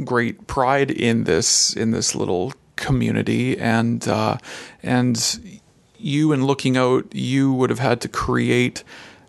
great 0.04 0.48
pride 0.48 0.90
in 0.92 1.24
this 1.26 1.74
in 1.76 1.92
this 1.92 2.16
little 2.16 2.52
community, 2.82 3.58
and 3.58 4.08
uh, 4.08 4.38
and 4.84 5.18
you, 5.98 6.34
in 6.34 6.46
looking 6.46 6.76
out, 6.78 7.06
you 7.14 7.54
would 7.54 7.70
have 7.70 7.80
had 7.80 8.02
to 8.02 8.10
create 8.10 8.84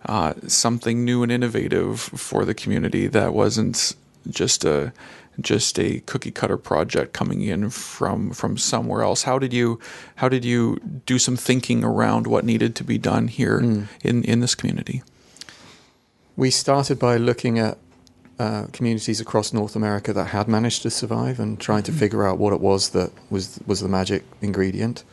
uh, 0.09 0.33
something 0.47 1.05
new 1.05 1.23
and 1.23 1.31
innovative 1.31 1.99
for 2.01 2.45
the 2.45 2.53
community 2.53 3.07
that 3.07 3.33
wasn't 3.33 3.95
just 4.29 4.65
a 4.65 4.91
just 5.41 5.79
a 5.79 5.99
cookie 6.05 6.31
cutter 6.31 6.57
project 6.57 7.13
coming 7.13 7.41
in 7.41 7.69
from 7.69 8.31
from 8.31 8.57
somewhere 8.57 9.01
else. 9.01 9.23
How 9.23 9.39
did 9.39 9.53
you 9.53 9.79
how 10.15 10.29
did 10.29 10.43
you 10.45 10.77
do 11.05 11.17
some 11.19 11.37
thinking 11.37 11.83
around 11.83 12.27
what 12.27 12.43
needed 12.45 12.75
to 12.75 12.83
be 12.83 12.97
done 12.97 13.27
here 13.29 13.59
Mm. 13.61 13.87
in 14.03 14.23
in 14.23 14.39
this 14.41 14.55
community? 14.55 15.01
We 16.35 16.49
started 16.51 16.97
by 16.99 17.17
looking 17.17 17.59
at 17.59 17.77
uh, 18.39 18.65
communities 18.73 19.19
across 19.21 19.53
North 19.53 19.75
America 19.75 20.13
that 20.13 20.25
had 20.25 20.47
managed 20.47 20.81
to 20.83 20.89
survive 20.89 21.39
and 21.39 21.59
trying 21.59 21.83
to 21.83 21.91
figure 21.91 22.25
out 22.27 22.37
what 22.39 22.53
it 22.53 22.59
was 22.59 22.89
that 22.89 23.11
was 23.29 23.59
was 23.65 23.79
the 23.81 23.87
magic 23.89 24.23
ingredient. 24.41 25.03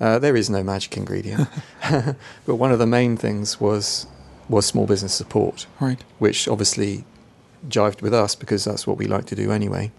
Uh, 0.00 0.18
there 0.18 0.34
is 0.36 0.50
no 0.50 0.62
magic 0.62 0.96
ingredient, 0.96 1.48
but 2.46 2.56
one 2.56 2.72
of 2.72 2.78
the 2.78 2.86
main 2.86 3.16
things 3.16 3.60
was 3.60 4.06
was 4.48 4.66
small 4.66 4.86
business 4.86 5.14
support, 5.14 5.66
Right. 5.80 6.02
which 6.18 6.48
obviously 6.48 7.04
jived 7.68 8.02
with 8.02 8.12
us 8.12 8.34
because 8.34 8.64
that's 8.64 8.86
what 8.86 8.98
we 8.98 9.06
like 9.06 9.24
to 9.26 9.34
do 9.36 9.50
anyway. 9.50 9.90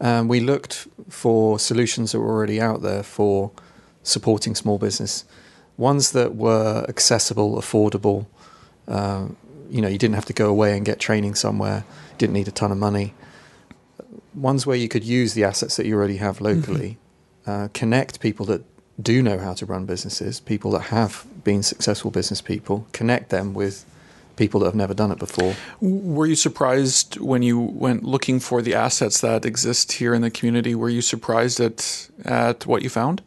Um, 0.00 0.28
we 0.28 0.40
looked 0.40 0.88
for 1.08 1.58
solutions 1.58 2.12
that 2.12 2.20
were 2.20 2.28
already 2.30 2.60
out 2.60 2.82
there 2.82 3.02
for 3.02 3.52
supporting 4.02 4.54
small 4.54 4.78
business, 4.78 5.24
ones 5.76 6.12
that 6.12 6.34
were 6.34 6.84
accessible, 6.88 7.56
affordable. 7.56 8.26
Um, 8.88 9.36
you 9.70 9.80
know, 9.80 9.88
you 9.88 9.98
didn't 9.98 10.14
have 10.14 10.24
to 10.26 10.32
go 10.32 10.48
away 10.48 10.76
and 10.76 10.84
get 10.84 10.98
training 10.98 11.34
somewhere. 11.34 11.84
Didn't 12.18 12.34
need 12.34 12.48
a 12.48 12.52
ton 12.52 12.72
of 12.72 12.78
money. 12.78 13.14
Ones 14.34 14.66
where 14.66 14.76
you 14.76 14.88
could 14.88 15.04
use 15.04 15.34
the 15.34 15.44
assets 15.44 15.76
that 15.76 15.86
you 15.86 15.96
already 15.96 16.16
have 16.18 16.40
locally, 16.40 16.98
uh, 17.46 17.68
connect 17.72 18.20
people 18.20 18.46
that 18.46 18.62
do 19.00 19.22
know 19.22 19.38
how 19.38 19.54
to 19.54 19.66
run 19.66 19.86
businesses, 19.86 20.40
people 20.40 20.70
that 20.72 20.82
have 20.82 21.26
been 21.42 21.62
successful 21.62 22.10
business 22.10 22.40
people, 22.40 22.86
connect 22.92 23.30
them 23.30 23.54
with 23.54 23.84
people 24.36 24.60
that 24.60 24.66
have 24.66 24.74
never 24.74 24.94
done 24.94 25.10
it 25.10 25.18
before. 25.18 25.54
Were 25.80 26.26
you 26.26 26.36
surprised 26.36 27.18
when 27.18 27.42
you 27.42 27.58
went 27.58 28.04
looking 28.04 28.40
for 28.40 28.62
the 28.62 28.74
assets 28.74 29.20
that 29.20 29.44
exist 29.44 29.92
here 29.92 30.14
in 30.14 30.22
the 30.22 30.30
community? 30.30 30.74
Were 30.74 30.88
you 30.88 31.02
surprised 31.02 31.60
at 31.60 32.08
at 32.24 32.66
what 32.66 32.82
you 32.82 32.88
found? 32.88 33.22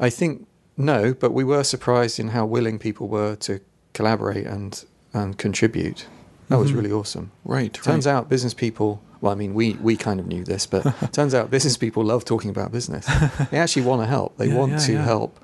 I 0.00 0.10
think 0.10 0.46
no, 0.76 1.14
but 1.14 1.32
we 1.32 1.44
were 1.44 1.64
surprised 1.64 2.18
in 2.20 2.28
how 2.28 2.46
willing 2.46 2.78
people 2.78 3.08
were 3.08 3.36
to 3.36 3.60
collaborate 3.92 4.46
and 4.46 4.84
and 5.12 5.36
contribute. 5.38 6.06
That 6.48 6.58
was 6.58 6.70
Mhm. 6.72 6.76
really 6.76 6.92
awesome. 6.92 7.30
Right. 7.44 7.72
Turns 7.74 8.06
right. 8.06 8.12
out 8.14 8.28
business 8.28 8.54
people. 8.54 9.00
Well, 9.20 9.32
I 9.32 9.34
mean, 9.34 9.52
we 9.54 9.76
we 9.82 9.96
kind 9.96 10.20
of 10.20 10.26
knew 10.26 10.44
this, 10.44 10.66
but 10.66 10.82
turns 11.12 11.34
out 11.34 11.50
business 11.50 11.76
people 11.76 12.04
love 12.04 12.24
talking 12.24 12.50
about 12.50 12.72
business. 12.72 13.06
They 13.50 13.58
actually 13.58 13.82
want 13.86 14.02
to 14.02 14.06
help. 14.06 14.36
They 14.38 14.48
Yeah, 14.48 14.54
want 14.58 14.72
yeah, 14.72 14.78
to 14.86 14.92
yeah. 14.92 15.04
help. 15.04 15.38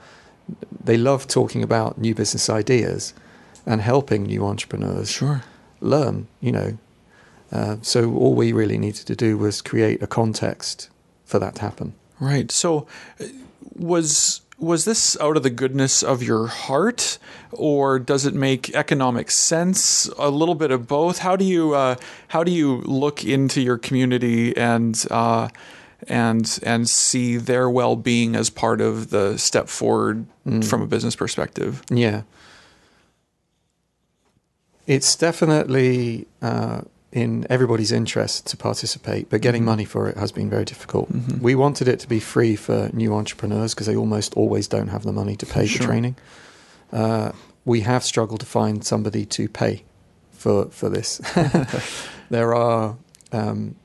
They 0.84 0.96
love 0.96 1.26
talking 1.26 1.62
about 1.62 1.98
new 1.98 2.14
business 2.14 2.48
ideas 2.48 3.14
and 3.66 3.80
helping 3.80 4.24
new 4.24 4.44
entrepreneurs 4.46 5.08
Sure. 5.10 5.42
learn. 5.80 6.26
You 6.40 6.52
know, 6.52 6.78
uh, 7.52 7.76
so 7.82 8.12
all 8.14 8.34
we 8.34 8.52
really 8.52 8.78
needed 8.78 9.06
to 9.06 9.16
do 9.16 9.36
was 9.38 9.60
create 9.62 10.02
a 10.02 10.06
context 10.06 10.88
for 11.24 11.38
that 11.38 11.54
to 11.56 11.60
happen. 11.62 11.94
Right. 12.20 12.52
So, 12.52 12.86
uh, 13.20 13.24
was 13.76 14.40
was 14.58 14.84
this 14.84 15.16
out 15.20 15.36
of 15.36 15.42
the 15.42 15.50
goodness 15.50 16.02
of 16.02 16.22
your 16.22 16.46
heart, 16.46 17.18
or 17.52 17.98
does 17.98 18.24
it 18.26 18.34
make 18.34 18.74
economic 18.74 19.30
sense? 19.30 20.08
A 20.18 20.30
little 20.30 20.54
bit 20.54 20.70
of 20.70 20.86
both. 20.86 21.18
How 21.18 21.36
do 21.36 21.44
you 21.44 21.74
uh, 21.74 21.96
how 22.28 22.44
do 22.44 22.52
you 22.52 22.76
look 22.82 23.24
into 23.24 23.60
your 23.60 23.78
community 23.78 24.56
and 24.56 25.04
uh, 25.10 25.48
and 26.08 26.58
and 26.62 26.88
see 26.88 27.36
their 27.36 27.68
well 27.68 27.96
being 27.96 28.36
as 28.36 28.50
part 28.50 28.80
of 28.80 29.10
the 29.10 29.36
step 29.38 29.68
forward 29.68 30.26
from 30.62 30.82
a 30.82 30.86
business 30.86 31.16
perspective? 31.16 31.82
Yeah. 31.90 32.22
It's 34.86 35.16
definitely 35.16 36.26
uh, 36.42 36.82
in 37.14 37.46
everybody's 37.48 37.92
interest 37.92 38.44
to 38.48 38.56
participate, 38.56 39.30
but 39.30 39.40
getting 39.40 39.62
Mhm. 39.62 39.66
money 39.66 39.84
for 39.84 40.08
it 40.08 40.16
has 40.16 40.32
been 40.32 40.50
very 40.50 40.64
difficult. 40.64 41.12
Mhm. 41.12 41.40
We 41.40 41.54
wanted 41.54 41.86
it 41.86 42.00
to 42.00 42.08
be 42.08 42.18
free 42.18 42.56
for 42.56 42.90
new 42.92 43.14
entrepreneurs 43.14 43.72
because 43.72 43.86
they 43.86 43.94
almost 43.96 44.34
always 44.34 44.66
don't 44.68 44.88
have 44.88 45.04
the 45.04 45.12
money 45.12 45.36
to 45.36 45.46
pay 45.46 45.66
Sure. 45.66 45.78
for 45.82 45.84
training. 45.92 46.16
Uh, 46.92 47.30
we 47.64 47.80
have 47.82 48.02
struggled 48.04 48.40
to 48.40 48.46
find 48.46 48.84
somebody 48.84 49.24
to 49.26 49.48
pay 49.48 49.84
for 50.32 50.66
for 50.70 50.88
this. 50.90 51.20
there 52.30 52.52
are 52.54 52.96
um, 53.32 53.76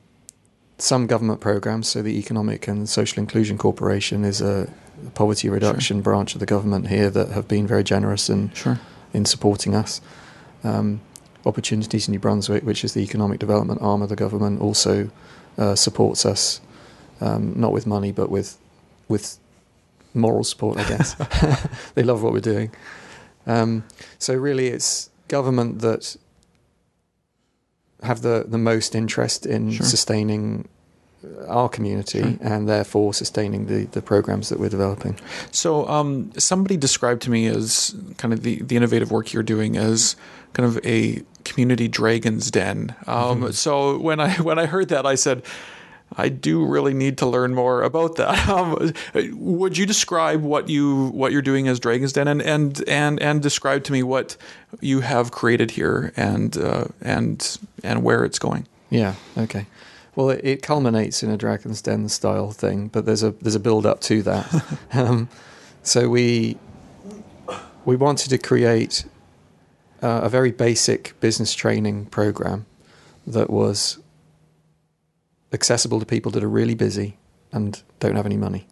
some 0.78 1.06
government 1.06 1.40
programs. 1.40 1.88
So 1.88 2.02
the 2.02 2.18
Economic 2.18 2.66
and 2.68 2.88
Social 2.88 3.20
Inclusion 3.20 3.58
Corporation 3.58 4.24
is 4.24 4.40
a 4.40 4.66
poverty 5.14 5.48
reduction 5.48 6.00
branch 6.02 6.34
of 6.34 6.40
the 6.40 6.46
government 6.46 6.88
here 6.88 7.10
that 7.10 7.28
have 7.30 7.46
been 7.48 7.66
very 7.66 7.84
generous 7.84 8.28
and 8.28 8.50
Sure. 8.56 8.78
in 9.14 9.24
supporting 9.24 9.74
us. 9.74 10.00
Um, 10.64 11.00
Opportunities 11.46 12.06
in 12.08 12.12
New 12.12 12.18
Brunswick, 12.18 12.64
which 12.64 12.84
is 12.84 12.94
the 12.94 13.00
economic 13.00 13.38
development 13.38 13.80
arm 13.82 14.02
of 14.02 14.08
the 14.08 14.16
government, 14.16 14.60
also 14.60 15.10
uh, 15.58 15.74
supports 15.74 16.26
us, 16.26 16.60
um, 17.20 17.58
not 17.58 17.72
with 17.72 17.86
money, 17.86 18.12
but 18.12 18.30
with 18.30 18.58
with 19.08 19.38
moral 20.14 20.44
support, 20.44 20.78
I 20.78 20.88
guess. 20.88 21.14
they 21.94 22.02
love 22.02 22.22
what 22.22 22.32
we're 22.32 22.40
doing. 22.40 22.70
Um, 23.46 23.84
so 24.18 24.34
really, 24.34 24.68
it's 24.68 25.10
government 25.28 25.80
that 25.80 26.16
have 28.02 28.22
the, 28.22 28.44
the 28.46 28.58
most 28.58 28.94
interest 28.94 29.46
in 29.46 29.70
Sure. 29.72 29.86
sustaining 29.86 30.68
our 31.48 31.68
community 31.68 32.20
Sure. 32.20 32.38
and 32.40 32.68
therefore 32.68 33.12
sustaining 33.12 33.66
the, 33.66 33.84
the 33.86 34.00
programs 34.00 34.48
that 34.48 34.58
we're 34.58 34.70
developing. 34.70 35.18
So, 35.50 35.86
um, 35.88 36.32
somebody 36.38 36.76
described 36.78 37.22
to 37.22 37.30
me 37.30 37.46
as 37.46 37.94
kind 38.16 38.32
of 38.32 38.42
the, 38.42 38.62
the 38.62 38.76
innovative 38.76 39.10
work 39.10 39.32
you're 39.32 39.42
doing 39.42 39.76
as 39.76 40.16
kind 40.54 40.66
of 40.66 40.84
a 40.84 41.22
community 41.44 41.88
dragon's 41.88 42.50
den. 42.50 42.94
Um, 43.06 43.42
Mhm. 43.42 43.54
So 43.54 43.98
when 43.98 44.20
I 44.20 44.30
when 44.42 44.58
I 44.58 44.66
heard 44.66 44.88
that, 44.88 45.06
I 45.06 45.14
said, 45.16 45.42
I 46.16 46.28
do 46.28 46.64
really 46.66 46.92
need 46.94 47.18
to 47.18 47.26
learn 47.26 47.54
more 47.54 47.82
about 47.82 48.16
that. 48.16 48.48
Um, 48.48 48.92
would 49.38 49.78
you 49.78 49.86
describe 49.86 50.42
what 50.42 50.68
you 50.68 51.08
what 51.14 51.30
you're 51.32 51.42
doing 51.42 51.68
as 51.68 51.78
Dragon's 51.80 52.12
Den 52.12 52.28
and 52.28 52.42
and 52.42 52.82
and 52.88 53.20
and 53.22 53.40
describe 53.42 53.84
to 53.84 53.92
me 53.92 54.02
what 54.02 54.36
you 54.80 55.00
have 55.00 55.30
created 55.30 55.70
here 55.72 56.12
and 56.16 56.56
uh, 56.56 56.84
and 57.00 57.58
and 57.84 58.02
where 58.02 58.24
it's 58.24 58.38
going? 58.38 58.66
Yeah. 58.90 59.14
Okay. 59.38 59.66
Well, 60.16 60.30
it, 60.30 60.40
it 60.44 60.62
culminates 60.62 61.22
in 61.22 61.30
a 61.30 61.36
Dragon's 61.36 61.80
Den 61.82 62.08
style 62.08 62.50
thing, 62.50 62.88
but 62.88 63.04
there's 63.06 63.22
a 63.22 63.30
there's 63.42 63.54
a 63.54 63.60
build 63.60 63.86
up 63.86 64.00
to 64.00 64.22
that. 64.22 64.78
um, 64.92 65.28
so 65.84 66.08
we 66.08 66.56
we 67.84 67.96
wanted 67.96 68.30
to 68.30 68.38
create 68.38 69.04
uh, 70.02 70.20
a 70.22 70.28
very 70.28 70.50
basic 70.50 71.18
business 71.20 71.54
training 71.54 72.06
program 72.06 72.66
that 73.26 73.50
was 73.50 73.98
accessible 75.52 76.00
to 76.00 76.06
people 76.06 76.30
that 76.32 76.42
are 76.42 76.48
really 76.48 76.74
busy 76.74 77.16
and 77.52 77.82
don't 77.98 78.16
have 78.16 78.26
any 78.26 78.36
money. 78.36 78.66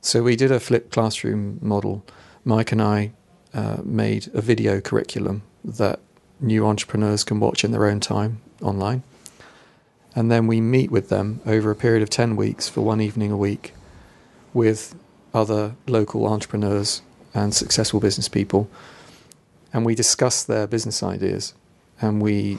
So 0.00 0.22
we 0.22 0.36
did 0.36 0.52
a 0.52 0.60
flipped 0.60 0.92
classroom 0.92 1.58
model. 1.60 2.04
Mike 2.44 2.72
and 2.72 2.82
I 2.82 3.12
uh, 3.54 3.78
made 3.82 4.28
a 4.34 4.40
video 4.40 4.80
curriculum 4.80 5.42
that 5.64 5.98
new 6.40 6.66
entrepreneurs 6.66 7.24
can 7.24 7.40
watch 7.40 7.64
in 7.64 7.72
their 7.72 7.86
own 7.86 8.00
time 8.00 8.40
online. 8.62 9.02
And 10.14 10.30
then 10.30 10.46
we 10.46 10.60
meet 10.60 10.90
with 10.90 11.08
them 11.08 11.40
over 11.44 11.70
a 11.70 11.76
period 11.76 12.02
of 12.02 12.10
10 12.10 12.36
weeks 12.36 12.68
for 12.68 12.82
one 12.82 13.00
evening 13.00 13.30
a 13.30 13.36
week 13.36 13.74
with 14.54 14.94
other 15.34 15.74
local 15.86 16.26
entrepreneurs 16.26 17.02
and 17.34 17.54
successful 17.54 18.00
business 18.00 18.28
people. 18.28 18.70
And 19.76 19.84
we 19.84 19.94
discuss 19.94 20.42
their 20.42 20.66
business 20.66 21.02
ideas 21.02 21.52
and 22.00 22.22
we 22.22 22.56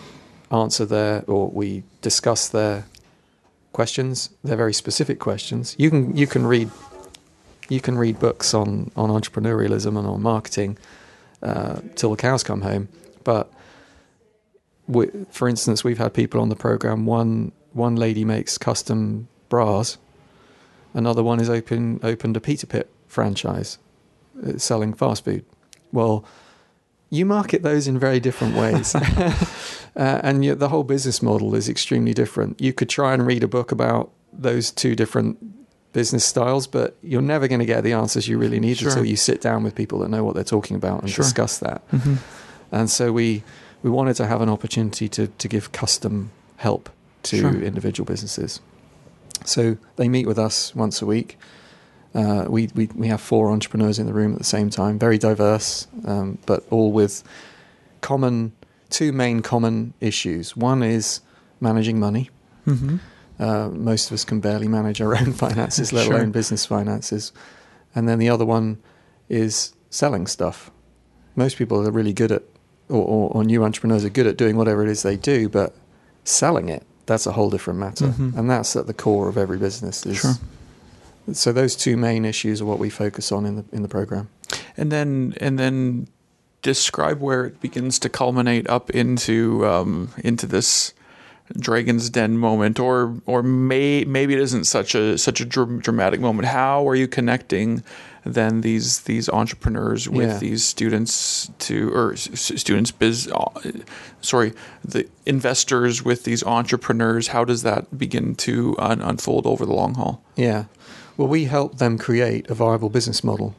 answer 0.51 0.85
their, 0.85 1.23
or 1.25 1.49
we 1.49 1.81
discuss 2.03 2.47
their 2.47 2.85
questions. 3.73 4.29
They're 4.43 4.55
very 4.55 4.73
specific 4.73 5.17
questions. 5.17 5.75
You 5.79 5.89
can, 5.89 6.15
you 6.15 6.27
can 6.27 6.45
read. 6.45 6.69
You 7.69 7.81
can 7.81 7.97
read 7.97 8.19
books 8.19 8.53
on, 8.53 8.91
on 8.95 9.09
entrepreneurialism 9.09 9.97
and 9.97 10.07
on 10.07 10.21
marketing 10.21 10.77
uh, 11.41 11.81
till 11.95 12.11
the 12.11 12.17
cows 12.17 12.43
come 12.43 12.61
home, 12.61 12.87
but 13.23 13.51
we, 14.87 15.07
for 15.31 15.49
instance, 15.49 15.83
we've 15.83 15.97
had 15.97 16.13
people 16.13 16.39
on 16.39 16.49
the 16.49 16.55
program. 16.55 17.05
One 17.05 17.51
one 17.73 17.95
lady 17.95 18.23
makes 18.23 18.57
custom 18.57 19.27
bras, 19.49 19.97
another 20.93 21.23
one 21.23 21.41
is 21.41 21.49
open 21.49 21.99
opened 22.03 22.37
a 22.37 22.39
pizza 22.39 22.67
pit 22.67 22.89
franchise, 23.07 23.79
uh, 24.45 24.57
selling 24.57 24.93
fast 24.93 25.25
food. 25.25 25.43
Well, 25.91 26.23
you 27.09 27.25
market 27.25 27.63
those 27.63 27.87
in 27.87 27.97
very 27.99 28.19
different 28.19 28.55
ways, 28.55 28.95
uh, 28.95 29.39
and 29.95 30.43
yet 30.43 30.59
the 30.59 30.69
whole 30.69 30.83
business 30.83 31.21
model 31.21 31.55
is 31.55 31.69
extremely 31.69 32.13
different. 32.13 32.59
You 32.61 32.73
could 32.73 32.89
try 32.89 33.13
and 33.13 33.25
read 33.25 33.43
a 33.43 33.47
book 33.47 33.71
about 33.71 34.11
those 34.33 34.71
two 34.71 34.95
different 34.95 35.37
business 35.93 36.25
styles, 36.25 36.67
but 36.67 36.95
you're 37.01 37.21
never 37.21 37.47
going 37.47 37.59
to 37.59 37.65
get 37.65 37.83
the 37.83 37.93
answers 37.93 38.27
you 38.27 38.37
really 38.37 38.59
need 38.59 38.77
Sure. 38.77 38.89
until 38.89 39.05
you 39.05 39.15
sit 39.15 39.41
down 39.41 39.63
with 39.63 39.73
people 39.73 39.99
that 39.99 40.09
know 40.09 40.23
what 40.23 40.35
they're 40.35 40.43
talking 40.43 40.75
about 40.75 41.01
and 41.01 41.09
Sure. 41.09 41.23
discuss 41.23 41.57
that. 41.59 41.81
Mm-hmm. 41.91 42.15
And 42.71 42.89
so 42.89 43.11
we 43.11 43.43
we 43.83 43.89
wanted 43.89 44.15
to 44.17 44.25
have 44.27 44.41
an 44.41 44.49
opportunity 44.49 45.07
to 45.09 45.27
to 45.27 45.47
give 45.47 45.71
custom 45.71 46.31
help 46.57 46.89
to 47.23 47.37
Sure. 47.37 47.61
individual 47.63 48.05
businesses. 48.05 48.59
So 49.45 49.77
they 49.95 50.07
meet 50.09 50.27
with 50.27 50.37
us 50.37 50.75
once 50.75 51.01
a 51.01 51.05
week. 51.05 51.37
Uh, 52.15 52.45
we, 52.49 52.69
we 52.73 52.89
we 52.95 53.07
have 53.07 53.21
four 53.21 53.49
entrepreneurs 53.51 53.99
in 53.99 54.05
the 54.07 54.13
room 54.13 54.31
at 54.33 54.37
the 54.39 54.43
same 54.43 54.69
time, 54.69 54.97
very 54.97 55.17
diverse, 55.17 55.87
um, 56.05 56.37
but 56.45 56.63
all 56.71 56.91
with 56.91 57.23
common 58.01 58.51
two 58.89 59.11
main 59.11 59.41
common 59.41 59.93
issues. 60.01 60.55
One 60.55 60.81
is 60.83 61.19
managing 61.59 61.99
money. 61.99 62.29
Mm-hmm. 62.65 62.97
Uh, 63.39 63.69
most 63.69 64.07
of 64.07 64.13
us 64.13 64.25
can 64.25 64.39
barely 64.39 64.67
manage 64.67 64.99
our 65.01 65.15
own 65.15 65.33
finances, 65.33 65.93
let 65.93 66.05
Sure. 66.07 66.15
alone 66.15 66.31
business 66.31 66.65
finances. 66.65 67.31
And 67.93 68.07
then 68.09 68.17
the 68.19 68.29
other 68.29 68.45
one 68.45 68.77
is 69.29 69.73
selling 69.89 70.25
stuff. 70.27 70.71
Most 71.35 71.57
people 71.57 71.87
are 71.87 71.91
really 71.91 72.13
good 72.13 72.31
at, 72.31 72.43
or, 72.89 73.03
or, 73.03 73.29
or 73.31 73.43
new 73.43 73.63
entrepreneurs 73.63 74.03
are 74.05 74.09
good 74.09 74.25
at 74.27 74.37
doing 74.37 74.55
whatever 74.57 74.81
it 74.83 74.89
is 74.89 75.03
they 75.03 75.17
do, 75.17 75.49
but 75.49 75.75
selling 76.23 76.69
it, 76.69 76.83
that's 77.05 77.27
a 77.27 77.31
whole 77.33 77.49
different 77.49 77.79
matter. 77.79 78.07
Mhm. 78.07 78.35
And 78.37 78.49
that's 78.49 78.75
at 78.75 78.87
the 78.87 78.93
core 78.93 79.27
of 79.29 79.37
every 79.37 79.57
business. 79.57 80.05
Is, 80.05 80.17
Sure. 80.17 80.33
So 81.33 81.51
those 81.51 81.75
two 81.75 81.97
main 81.97 82.25
issues 82.25 82.61
are 82.61 82.65
what 82.65 82.79
we 82.79 82.89
focus 82.89 83.31
on 83.31 83.45
in 83.45 83.55
the 83.57 83.65
in 83.71 83.81
the 83.81 83.89
program. 83.89 84.29
and 84.77 84.91
then 84.91 85.33
and 85.41 85.57
then 85.59 86.07
describe 86.61 87.21
where 87.21 87.45
it 87.45 87.61
begins 87.61 87.99
to 87.99 88.09
culminate 88.09 88.69
up 88.69 88.89
into 88.91 89.65
um, 89.65 90.09
into 90.23 90.47
this 90.47 90.93
Dragon's 91.53 92.09
Den 92.09 92.37
moment, 92.37 92.79
or 92.79 93.15
or 93.25 93.41
may 93.43 94.03
maybe 94.05 94.33
it 94.33 94.39
isn't 94.39 94.65
such 94.65 94.95
a 94.95 95.17
such 95.17 95.39
a 95.41 95.45
dr- 95.45 95.81
dramatic 95.81 96.19
moment. 96.19 96.47
How 96.49 96.85
are 96.87 96.95
you 96.95 97.07
connecting 97.07 97.83
then 98.25 98.59
these 98.61 99.01
these 99.01 99.29
entrepreneurs 99.29 100.09
with 100.09 100.27
Yeah. 100.29 100.37
these 100.39 100.65
students 100.65 101.49
to 101.59 101.89
or 101.93 102.13
s- 102.13 102.51
students 102.59 102.91
biz 102.91 103.29
uh, 103.33 103.45
sorry 104.21 104.51
the 104.83 105.07
investors 105.25 106.03
with 106.03 106.23
these 106.25 106.43
entrepreneurs? 106.43 107.27
How 107.29 107.45
does 107.45 107.63
that 107.63 107.97
begin 107.97 108.35
to 108.35 108.75
un- 108.77 109.01
unfold 109.01 109.45
over 109.47 109.65
the 109.65 109.73
long 109.73 109.93
haul? 109.95 110.21
Yeah. 110.35 110.65
Well, 111.17 111.27
we 111.27 111.45
help 111.45 111.77
them 111.77 111.97
create 111.97 112.49
a 112.49 112.53
viable 112.53 112.89
business 112.89 113.23
model 113.23 113.55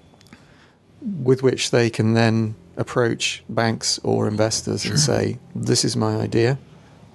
with 1.02 1.42
which 1.42 1.70
they 1.70 1.90
can 1.90 2.14
then 2.14 2.54
approach 2.76 3.42
banks 3.48 3.98
or 4.04 4.28
investors 4.28 4.84
and 4.84 4.98
say, 4.98 5.38
This 5.54 5.84
is 5.84 5.96
my 5.96 6.16
idea. 6.16 6.58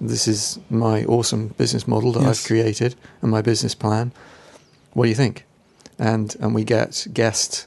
This 0.00 0.28
is 0.28 0.58
my 0.68 1.04
awesome 1.04 1.48
business 1.56 1.86
model 1.88 2.12
that 2.12 2.22
Yes. 2.22 2.40
I've 2.42 2.46
created 2.46 2.94
and 3.22 3.30
my 3.30 3.40
business 3.42 3.74
plan. 3.74 4.12
What 4.92 5.04
do 5.04 5.08
you 5.08 5.14
think? 5.14 5.44
And, 5.98 6.36
and 6.40 6.54
we 6.54 6.64
get 6.64 7.06
guest 7.14 7.66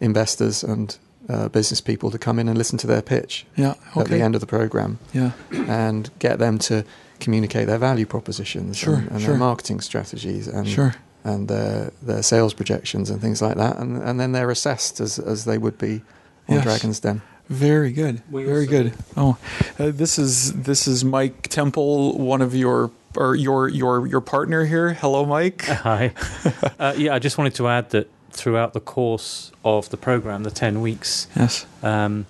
investors 0.00 0.62
and 0.64 0.96
uh, 1.28 1.48
business 1.48 1.80
people 1.80 2.10
to 2.10 2.18
come 2.18 2.38
in 2.38 2.48
and 2.48 2.58
listen 2.58 2.76
to 2.78 2.86
their 2.86 3.00
pitch 3.00 3.46
Yeah. 3.56 3.74
at 3.96 4.08
the 4.08 4.20
end 4.20 4.34
of 4.34 4.40
the 4.42 4.46
program 4.46 4.98
Yeah. 5.14 5.30
and 5.52 6.10
get 6.18 6.38
them 6.38 6.58
to 6.58 6.84
communicate 7.20 7.66
their 7.66 7.78
value 7.78 8.04
propositions 8.04 8.76
Sure, 8.76 8.96
and, 8.96 9.08
and 9.12 9.20
sure. 9.20 9.30
their 9.30 9.38
marketing 9.38 9.80
strategies 9.80 10.48
and 10.48 10.68
Sure. 10.68 10.94
And 11.24 11.48
their 11.48 11.90
their 12.02 12.22
sales 12.22 12.54
projections 12.54 13.10
and 13.10 13.20
things 13.20 13.40
like 13.42 13.56
that, 13.56 13.78
and 13.78 13.96
and 14.02 14.20
then 14.20 14.32
they're 14.32 14.50
assessed 14.50 15.00
as 15.00 15.18
as 15.18 15.44
they 15.44 15.58
would 15.58 15.78
be 15.78 16.02
on 16.48 16.56
Yes. 16.56 16.64
Dragon's 16.64 17.00
Den. 17.00 17.22
Very 17.48 17.92
good. 17.92 18.22
We 18.30 18.44
Very 18.44 18.60
also- 18.66 18.70
good. 18.70 18.92
Oh, 19.16 19.36
uh, 19.78 19.90
this 19.94 20.18
is 20.18 20.52
this 20.52 20.86
is 20.86 21.04
Mike 21.04 21.48
Temple, 21.48 22.18
one 22.18 22.40
of 22.42 22.54
your 22.54 22.90
or 23.16 23.34
your 23.34 23.68
your 23.68 24.06
your 24.06 24.20
partner 24.20 24.64
here. 24.66 24.94
Hello, 24.94 25.24
Mike. 25.26 25.64
Hi. 25.66 26.12
uh, 26.78 26.94
yeah, 26.96 27.14
I 27.14 27.18
just 27.18 27.36
wanted 27.38 27.54
to 27.56 27.68
add 27.68 27.90
that 27.90 28.08
throughout 28.30 28.72
the 28.72 28.80
course 28.80 29.52
of 29.64 29.88
the 29.90 29.96
program, 29.96 30.42
the 30.42 30.50
10 30.50 30.80
weeks, 30.80 31.28
Yes. 31.36 31.66
um, 31.84 32.26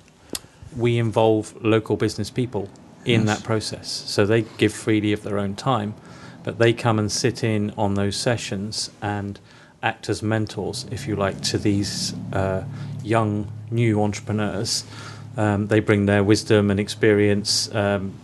we 0.77 0.99
involve 0.99 1.55
local 1.65 1.97
business 1.97 2.29
people 2.29 2.69
in 3.07 3.25
Yes. 3.25 3.39
that 3.39 3.45
process. 3.47 3.89
So 4.07 4.27
they 4.27 4.43
give 4.59 4.75
freely 4.75 5.15
of 5.15 5.23
their 5.23 5.39
own 5.39 5.55
time, 5.55 5.95
but 6.45 6.59
they 6.59 6.73
come 6.73 6.99
and 6.99 7.11
sit 7.11 7.43
in 7.43 7.73
on 7.77 7.95
those 7.95 8.17
sessions 8.17 8.91
and 9.03 9.41
act 9.83 10.09
as 10.09 10.23
mentors, 10.23 10.87
if 10.91 11.07
you 11.09 11.17
like, 11.17 11.41
to 11.43 11.59
these 11.59 12.15
uh, 12.33 12.63
young 13.03 13.51
new 13.71 14.03
entrepreneurs. 14.03 14.85
Um, 15.37 15.67
they 15.67 15.81
bring 15.81 16.07
their 16.07 16.23
wisdom 16.23 16.71
and 16.71 16.79
experience 16.79 17.75
um, 17.75 18.15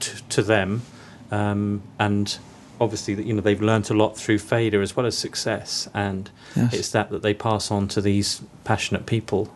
t- 0.00 0.18
to 0.30 0.42
them, 0.42 0.82
um, 1.30 1.82
and 1.98 2.38
obviously, 2.80 3.22
you 3.22 3.34
know, 3.34 3.40
they've 3.42 3.60
learnt 3.60 3.90
a 3.90 3.94
lot 3.94 4.16
through 4.16 4.38
failure 4.38 4.80
as 4.80 4.96
well 4.96 5.04
as 5.06 5.16
success, 5.18 5.88
and 5.92 6.30
Yes. 6.56 6.72
it's 6.72 6.90
that 6.92 7.10
that 7.10 7.22
they 7.22 7.34
pass 7.34 7.70
on 7.70 7.88
to 7.88 8.00
these 8.00 8.40
passionate 8.64 9.04
people 9.04 9.52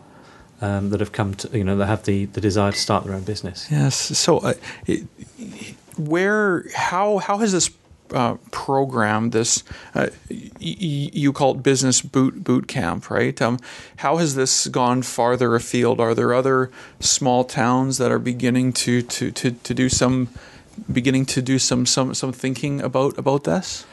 um, 0.61 0.91
that 0.91 0.99
have 0.99 1.11
come 1.11 1.33
to 1.33 1.57
you 1.57 1.63
know 1.63 1.75
that 1.77 1.87
have 1.87 2.03
the, 2.03 2.25
the 2.25 2.39
desire 2.41 2.71
to 2.71 2.77
start 2.77 3.03
their 3.05 3.15
own 3.15 3.23
business. 3.23 3.67
Yes. 3.71 3.95
So, 3.95 4.37
uh, 4.37 4.53
it, 4.85 5.07
where 5.97 6.65
how 6.75 7.17
how 7.17 7.39
has 7.39 7.51
this 7.51 7.69
uh, 8.13 8.35
program 8.51 9.29
this 9.31 9.63
uh, 9.95 10.07
y- 10.29 11.09
you 11.13 11.31
call 11.33 11.51
it 11.55 11.63
business 11.63 12.01
boot 12.01 12.43
boot 12.43 12.67
camp, 12.67 13.09
right? 13.09 13.41
Um, 13.41 13.57
how 13.97 14.17
has 14.17 14.35
this 14.35 14.67
gone 14.67 15.01
farther 15.01 15.55
afield? 15.55 15.99
Are 15.99 16.13
there 16.15 16.33
other 16.33 16.69
small 16.99 17.43
towns 17.43 17.97
that 17.97 18.11
are 18.11 18.19
beginning 18.19 18.73
to 18.73 19.01
to 19.01 19.31
to, 19.31 19.51
to 19.51 19.73
do 19.73 19.89
some 19.89 20.27
beginning 20.91 21.25
to 21.27 21.41
do 21.41 21.57
some 21.59 21.85
some 21.85 22.13
some 22.13 22.31
thinking 22.33 22.81
about 22.81 23.17
about 23.17 23.43
this? 23.43 23.85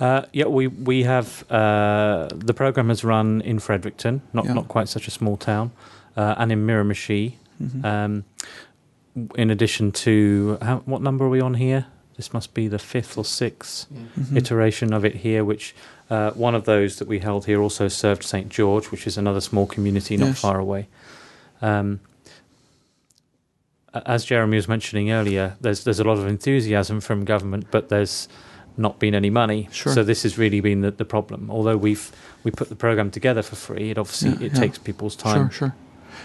Uh, 0.00 0.22
yeah, 0.32 0.46
we 0.46 0.66
we 0.66 1.04
have 1.04 1.44
uh, 1.50 2.28
the 2.34 2.52
program 2.54 2.88
has 2.88 3.04
run 3.04 3.40
in 3.42 3.58
Fredericton, 3.60 4.20
not 4.32 4.44
Yeah. 4.44 4.54
not 4.54 4.66
quite 4.68 4.88
such 4.88 5.06
a 5.08 5.10
small 5.10 5.36
town, 5.36 5.70
uh, 6.16 6.34
and 6.38 6.50
in 6.52 6.66
Miramichi. 6.66 7.34
Um, 7.84 8.24
in 9.36 9.50
addition 9.50 9.92
to 9.92 10.58
how, 10.60 10.78
what 10.86 11.00
number 11.00 11.24
are 11.24 11.28
we 11.30 11.40
on 11.40 11.54
here? 11.54 11.86
This 12.16 12.32
must 12.32 12.54
be 12.54 12.68
the 12.68 12.78
fifth 12.78 13.18
or 13.18 13.24
6th 13.24 13.86
Mhm. 14.18 14.36
iteration 14.36 14.92
of 14.92 15.04
it 15.04 15.16
here. 15.16 15.44
Which 15.44 15.74
uh, 16.10 16.30
one 16.32 16.54
of 16.54 16.64
those 16.64 16.96
that 16.98 17.08
we 17.08 17.18
held 17.20 17.46
here 17.46 17.60
also 17.60 17.88
served 17.88 18.22
St 18.22 18.48
George, 18.48 18.90
which 18.90 19.06
is 19.06 19.16
another 19.18 19.40
small 19.40 19.66
community 19.66 20.16
not 20.16 20.26
Yes. 20.26 20.40
far 20.40 20.58
away. 20.58 20.86
Um, 21.62 22.00
as 24.06 24.24
Jeremy 24.24 24.56
was 24.56 24.68
mentioning 24.68 25.10
earlier, 25.10 25.56
there's 25.60 25.84
there's 25.84 26.00
a 26.00 26.04
lot 26.04 26.18
of 26.18 26.26
enthusiasm 26.26 27.00
from 27.00 27.24
government, 27.24 27.66
but 27.70 27.88
there's 27.88 28.28
not 28.76 28.98
been 28.98 29.14
any 29.14 29.30
money. 29.30 29.68
Sure. 29.70 29.92
So 29.92 30.02
this 30.02 30.24
has 30.24 30.36
really 30.36 30.60
been 30.60 30.80
the, 30.80 30.90
the 30.90 31.04
problem. 31.04 31.48
Although 31.50 31.76
we've 31.76 32.10
we 32.42 32.50
put 32.50 32.68
the 32.68 32.74
program 32.76 33.10
together 33.10 33.42
for 33.42 33.54
free, 33.56 33.90
it 33.90 33.98
obviously 33.98 34.30
Yeah, 34.30 34.46
it 34.46 34.52
yeah. 34.54 34.60
takes 34.60 34.78
people's 34.78 35.14
time. 35.16 35.48
Sure, 35.50 35.68
sure, 35.68 35.74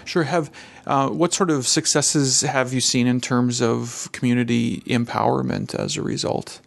sure. 0.04 0.24
Have 0.24 0.50
uh, 0.86 1.08
what 1.08 1.32
sort 1.32 1.50
of 1.50 1.66
successes 1.66 2.42
have 2.42 2.72
you 2.72 2.80
seen 2.80 3.06
in 3.06 3.20
terms 3.20 3.60
of 3.62 4.08
community 4.12 4.82
empowerment 4.86 5.74
as 5.74 5.96
a 5.96 6.02
result? 6.02 6.60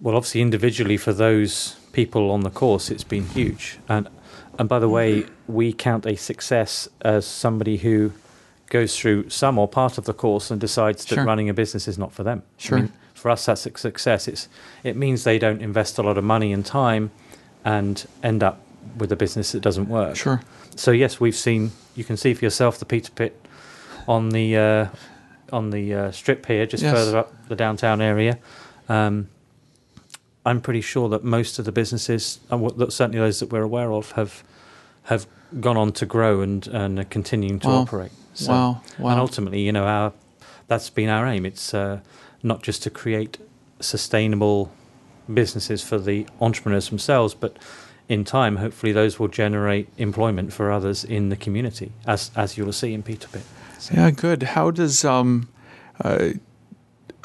Well, 0.00 0.16
obviously, 0.16 0.40
individually 0.40 0.96
for 0.96 1.12
those 1.12 1.76
people 1.92 2.30
on 2.30 2.40
the 2.40 2.50
course, 2.50 2.90
it's 2.90 3.04
been 3.04 3.26
huge. 3.28 3.78
And 3.88 4.08
and 4.58 4.68
by 4.68 4.78
the 4.78 4.88
way, 4.88 5.24
we 5.46 5.72
count 5.72 6.06
a 6.06 6.16
success 6.16 6.88
as 7.00 7.24
somebody 7.26 7.78
who 7.78 8.12
goes 8.68 8.98
through 8.98 9.28
some 9.28 9.58
or 9.58 9.68
part 9.68 9.98
of 9.98 10.04
the 10.04 10.14
course 10.14 10.50
and 10.50 10.60
decides 10.60 11.04
that 11.04 11.14
Sure. 11.16 11.24
running 11.24 11.48
a 11.48 11.54
business 11.54 11.86
is 11.86 11.98
not 11.98 12.12
for 12.12 12.22
them. 12.22 12.42
Sure. 12.56 12.78
I 12.78 12.80
mean, 12.82 12.92
for 13.14 13.30
us, 13.30 13.46
that's 13.46 13.66
a 13.66 13.78
success. 13.78 14.26
It's 14.28 14.48
it 14.82 14.96
means 14.96 15.24
they 15.24 15.38
don't 15.38 15.62
invest 15.62 15.98
a 15.98 16.02
lot 16.02 16.18
of 16.18 16.24
money 16.24 16.52
and 16.52 16.64
time 16.66 17.10
and 17.64 18.06
end 18.22 18.42
up 18.42 18.60
with 18.96 19.10
a 19.12 19.16
business 19.16 19.52
that 19.52 19.60
doesn't 19.60 19.88
work. 19.88 20.16
Sure. 20.16 20.42
So 20.76 20.90
yes, 20.90 21.20
we've 21.20 21.36
seen. 21.36 21.72
You 21.94 22.04
can 22.04 22.16
see 22.16 22.34
for 22.34 22.44
yourself 22.44 22.78
the 22.78 22.84
Pizza 22.84 23.10
Pit 23.12 23.34
on 24.08 24.30
the 24.30 24.56
uh, 24.56 24.86
on 25.52 25.70
the 25.70 25.94
uh, 25.94 26.10
strip 26.10 26.46
here, 26.46 26.66
just 26.66 26.82
Yes. 26.82 26.92
further 26.94 27.18
up 27.18 27.48
the 27.48 27.56
downtown 27.56 28.00
area. 28.00 28.38
Um, 28.88 29.28
I'm 30.44 30.60
pretty 30.60 30.80
sure 30.80 31.08
that 31.10 31.22
most 31.22 31.58
of 31.58 31.64
the 31.64 31.72
businesses, 31.72 32.40
uh, 32.50 32.58
certainly 32.88 33.18
those 33.18 33.38
that 33.40 33.52
we're 33.52 33.62
aware 33.62 33.92
of, 33.92 34.12
have 34.12 34.42
have 35.04 35.26
gone 35.60 35.76
on 35.76 35.92
to 35.92 36.06
grow 36.06 36.40
and 36.40 36.66
and 36.68 36.98
are 36.98 37.04
continuing 37.04 37.60
to 37.60 37.68
Wow. 37.68 37.82
operate. 37.82 38.12
So, 38.34 38.52
wow. 38.52 38.80
Wow. 38.98 39.10
And 39.10 39.20
ultimately, 39.20 39.60
you 39.60 39.72
know, 39.72 39.84
our 39.86 40.12
that's 40.68 40.90
been 40.90 41.08
our 41.10 41.26
aim. 41.26 41.44
It's 41.46 41.74
uh, 41.74 42.00
not 42.42 42.62
just 42.62 42.82
to 42.84 42.90
create 42.90 43.38
sustainable 43.80 44.72
businesses 45.32 45.82
for 45.82 45.98
the 45.98 46.26
entrepreneurs 46.40 46.88
themselves, 46.88 47.34
but 47.34 47.56
in 48.12 48.24
time, 48.24 48.56
hopefully, 48.56 48.92
those 48.92 49.18
will 49.18 49.28
generate 49.28 49.88
employment 49.96 50.52
for 50.52 50.70
others 50.70 51.02
in 51.04 51.30
the 51.30 51.36
community, 51.36 51.92
as 52.06 52.30
as 52.36 52.56
you'll 52.56 52.72
see 52.72 52.92
in 52.92 53.02
Pizza 53.02 53.28
Pit. 53.28 53.42
Yeah, 53.92 54.10
good. 54.10 54.42
How 54.42 54.70
does 54.70 55.04
um, 55.04 55.48
uh, 56.04 56.30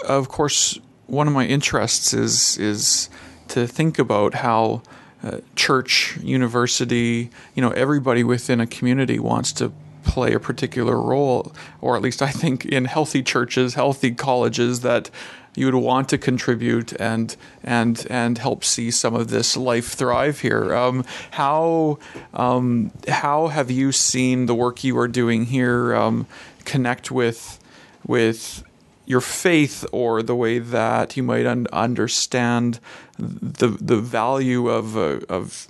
of 0.08 0.30
course, 0.30 0.80
one 1.08 1.28
of 1.28 1.34
my 1.34 1.46
interests 1.46 2.14
is 2.14 2.58
is 2.58 3.10
to 3.50 3.68
think 3.68 4.00
about 4.00 4.36
how 4.36 4.82
uh, 5.24 5.40
church, 5.56 6.18
university, 6.22 7.30
you 7.54 7.62
know, 7.62 7.72
everybody 7.72 8.24
within 8.24 8.62
a 8.62 8.68
community 8.68 9.20
wants 9.20 9.52
to 9.54 9.72
play 10.04 10.34
a 10.34 10.40
particular 10.40 11.02
role, 11.02 11.54
or 11.82 11.98
at 11.98 12.02
least 12.02 12.22
I 12.22 12.30
think 12.30 12.66
in 12.66 12.86
healthy 12.86 13.24
churches, 13.24 13.74
healthy 13.74 14.12
colleges, 14.12 14.82
that 14.82 15.10
you 15.58 15.66
would 15.66 15.76
want 15.76 16.08
to 16.10 16.20
contribute 16.20 16.94
and 17.02 17.36
and 17.64 18.06
and 18.12 18.38
help 18.38 18.64
see 18.64 18.92
some 18.92 19.16
of 19.16 19.30
this 19.30 19.58
life 19.58 19.94
thrive 19.94 20.42
here. 20.42 20.76
Um, 20.76 21.04
how 21.32 21.98
um, 22.36 22.92
how 23.08 23.48
have 23.48 23.72
you 23.72 23.92
seen 23.92 24.46
the 24.46 24.54
work 24.54 24.84
you 24.84 24.96
are 25.00 25.08
doing 25.08 25.46
here 25.46 25.96
um, 25.96 26.28
connect 26.64 27.10
with 27.10 27.60
with 28.06 28.64
your 29.08 29.22
faith 29.22 29.84
or 29.92 30.22
the 30.22 30.36
way 30.36 30.60
that 30.60 31.18
you 31.18 31.24
might 31.24 31.48
un- 31.48 31.66
understand 31.74 32.80
the 33.18 33.70
the 33.82 33.98
value 33.98 34.70
of 34.70 34.96
uh, 34.96 35.20
of 35.28 35.68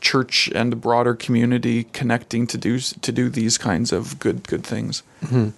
church 0.00 0.48
and 0.54 0.70
the 0.70 0.76
broader 0.76 1.16
community 1.16 1.84
connecting 1.92 2.46
to 2.46 2.56
do 2.56 2.78
to 2.78 3.10
do 3.10 3.28
these 3.28 3.58
kinds 3.58 3.92
of 3.92 4.20
good 4.20 4.46
good 4.46 4.62
things. 4.62 5.02
Mm-hmm. 5.24 5.48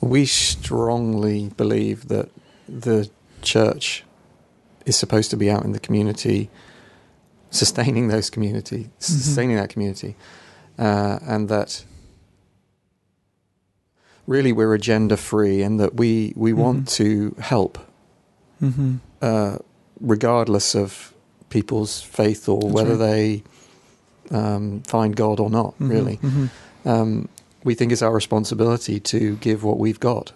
We 0.00 0.24
strongly 0.24 1.50
believe 1.56 2.08
that 2.08 2.30
the 2.68 3.08
church 3.42 4.04
is 4.86 4.96
supposed 4.96 5.30
to 5.30 5.36
be 5.36 5.50
out 5.50 5.64
in 5.64 5.72
the 5.72 5.78
community, 5.78 6.50
sustaining 7.50 8.08
those 8.08 8.30
community, 8.30 8.84
mm-hmm. 8.84 8.98
sustaining 8.98 9.56
that 9.56 9.68
community, 9.68 10.16
uh, 10.78 11.18
and 11.22 11.48
that 11.48 11.84
really 14.26 14.52
we're 14.52 14.74
agenda 14.74 15.16
free, 15.16 15.62
and 15.62 15.78
that 15.80 15.94
we 15.94 16.32
we 16.36 16.50
mm-hmm. 16.50 16.60
want 16.60 16.88
to 16.88 17.34
help, 17.38 17.78
mm-hmm. 18.60 18.96
uh, 19.22 19.56
regardless 20.00 20.74
of 20.74 21.12
people's 21.50 22.02
faith 22.02 22.48
or 22.48 22.60
That's 22.60 22.72
whether 22.72 22.96
right. 22.96 23.42
they 24.30 24.36
um, 24.36 24.82
find 24.82 25.14
God 25.14 25.40
or 25.40 25.50
not. 25.50 25.74
Mm-hmm. 25.74 25.88
Really, 25.88 26.16
mm-hmm. 26.18 26.88
um, 26.88 27.28
we 27.62 27.74
think 27.74 27.92
it's 27.92 28.02
our 28.02 28.12
responsibility 28.12 29.00
to 29.00 29.36
give 29.36 29.64
what 29.64 29.78
we've 29.78 30.00
got. 30.00 30.32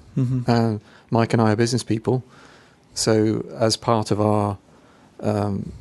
Uh, 0.49 0.79
Mike 1.11 1.33
and 1.33 1.43
I 1.43 1.53
are 1.53 1.57
business 1.57 1.83
people, 1.83 2.23
so 2.95 3.47
as 3.59 3.77
part 3.77 4.11
of 4.11 4.21
our 4.21 4.59
um, 5.21 5.73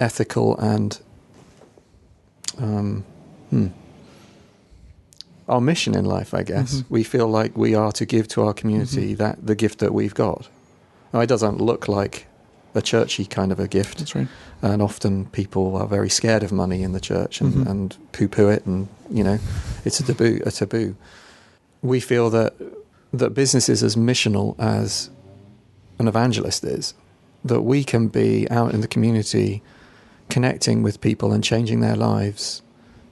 ethical 0.00 0.56
and 0.58 1.00
um, 2.58 3.04
hmm, 3.50 3.68
our 5.48 5.60
mission 5.60 5.96
in 5.96 6.04
life, 6.04 6.34
I 6.34 6.42
guess, 6.42 6.76
mm-hmm. 6.76 6.94
we 6.94 7.02
feel 7.02 7.28
like 7.28 7.56
we 7.56 7.74
are 7.74 7.92
to 7.92 8.06
give 8.06 8.28
to 8.28 8.42
our 8.42 8.54
community 8.54 9.08
mm-hmm. 9.08 9.22
that 9.22 9.46
the 9.46 9.54
gift 9.54 9.78
that 9.80 9.92
we've 9.92 10.14
got. 10.14 10.48
Now, 11.12 11.20
it 11.20 11.26
doesn't 11.26 11.60
look 11.60 11.88
like 11.88 12.26
a 12.74 12.82
churchy 12.82 13.24
kind 13.24 13.52
of 13.52 13.60
a 13.60 13.68
gift. 13.68 13.98
That's 13.98 14.14
right. 14.14 14.28
And 14.62 14.82
often 14.82 15.26
people 15.26 15.76
are 15.76 15.86
very 15.86 16.08
scared 16.08 16.42
of 16.42 16.50
money 16.50 16.82
in 16.82 16.92
the 16.92 17.00
church 17.00 17.40
and, 17.40 17.54
mm-hmm. 17.54 17.70
and 17.70 17.96
poo-poo 18.12 18.48
it, 18.48 18.66
and 18.66 18.88
you 19.10 19.22
know, 19.22 19.38
it's 19.84 20.00
a 20.00 20.04
taboo. 20.04 20.40
A 20.46 20.50
taboo. 20.50 20.96
We 21.82 22.00
feel 22.00 22.30
that 22.30 22.54
that 23.18 23.30
business 23.34 23.68
is 23.68 23.82
as 23.82 23.96
missional 23.96 24.58
as 24.58 25.10
an 25.98 26.08
evangelist 26.08 26.64
is. 26.64 26.94
That 27.44 27.62
we 27.62 27.84
can 27.84 28.08
be 28.08 28.50
out 28.50 28.72
in 28.72 28.80
the 28.80 28.88
community, 28.88 29.62
connecting 30.30 30.82
with 30.82 31.00
people 31.00 31.32
and 31.32 31.44
changing 31.44 31.80
their 31.80 31.96
lives 31.96 32.62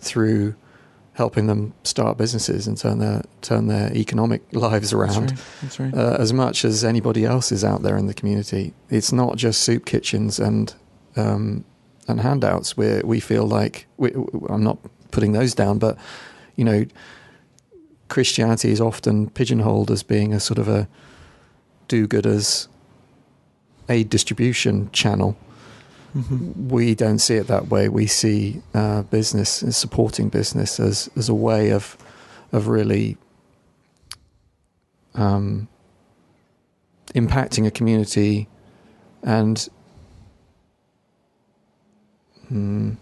through 0.01 0.55
helping 1.15 1.47
them 1.47 1.75
start 1.85 2.17
businesses 2.17 2.67
and 2.67 2.79
turn 2.79 2.99
their 2.99 3.23
turn 3.43 3.67
their 3.67 3.95
economic 3.95 4.43
lives 4.53 4.93
around. 4.93 5.31
That's 5.31 5.79
right. 5.79 5.93
That's 5.93 5.95
right. 5.95 5.95
Uh, 5.95 6.17
as 6.19 6.33
much 6.33 6.65
as 6.65 6.85
anybody 6.85 7.25
else 7.25 7.53
is 7.53 7.65
out 7.65 7.83
there 7.83 7.97
in 7.97 8.07
the 8.07 8.15
community, 8.15 8.73
it's 8.89 9.13
not 9.13 9.37
just 9.37 9.61
soup 9.61 9.85
kitchens 9.85 10.39
and 10.39 10.75
um, 11.17 11.65
and 12.09 12.21
handouts. 12.21 12.77
Where 12.77 13.03
we 13.05 13.21
feel 13.21 13.47
like 13.47 13.87
we, 13.99 14.13
I'm 14.49 14.65
not 14.65 14.79
putting 15.11 15.33
those 15.33 15.55
down, 15.55 15.79
but 15.79 15.99
you 16.57 16.65
know, 16.65 16.87
Christianity 18.13 18.71
is 18.71 18.79
often 18.79 19.31
pigeonholed 19.31 19.91
as 19.91 20.03
being 20.03 20.35
a 20.35 20.39
sort 20.39 20.59
of 20.59 20.69
a 20.69 20.87
do-gooders 21.89 22.69
aid 23.89 24.11
distribution 24.11 24.91
channel. 24.93 25.35
Mm-hmm. 26.15 26.69
We 26.69 26.95
don't 26.95 27.21
see 27.21 27.37
it 27.37 27.47
that 27.47 27.69
way. 27.69 27.89
We 27.89 28.07
see 28.07 28.61
uh, 28.75 29.01
business 29.05 29.63
and 29.63 29.75
supporting 29.75 30.29
business 30.29 30.79
as 30.79 31.09
as 31.17 31.31
a 31.31 31.35
way 31.35 31.71
of 31.71 31.97
of 32.53 32.69
really 32.69 33.17
um, 35.15 35.69
impacting 37.15 37.67
a 37.67 37.71
community 37.71 38.47
and 39.23 39.71
mm, 42.53 42.95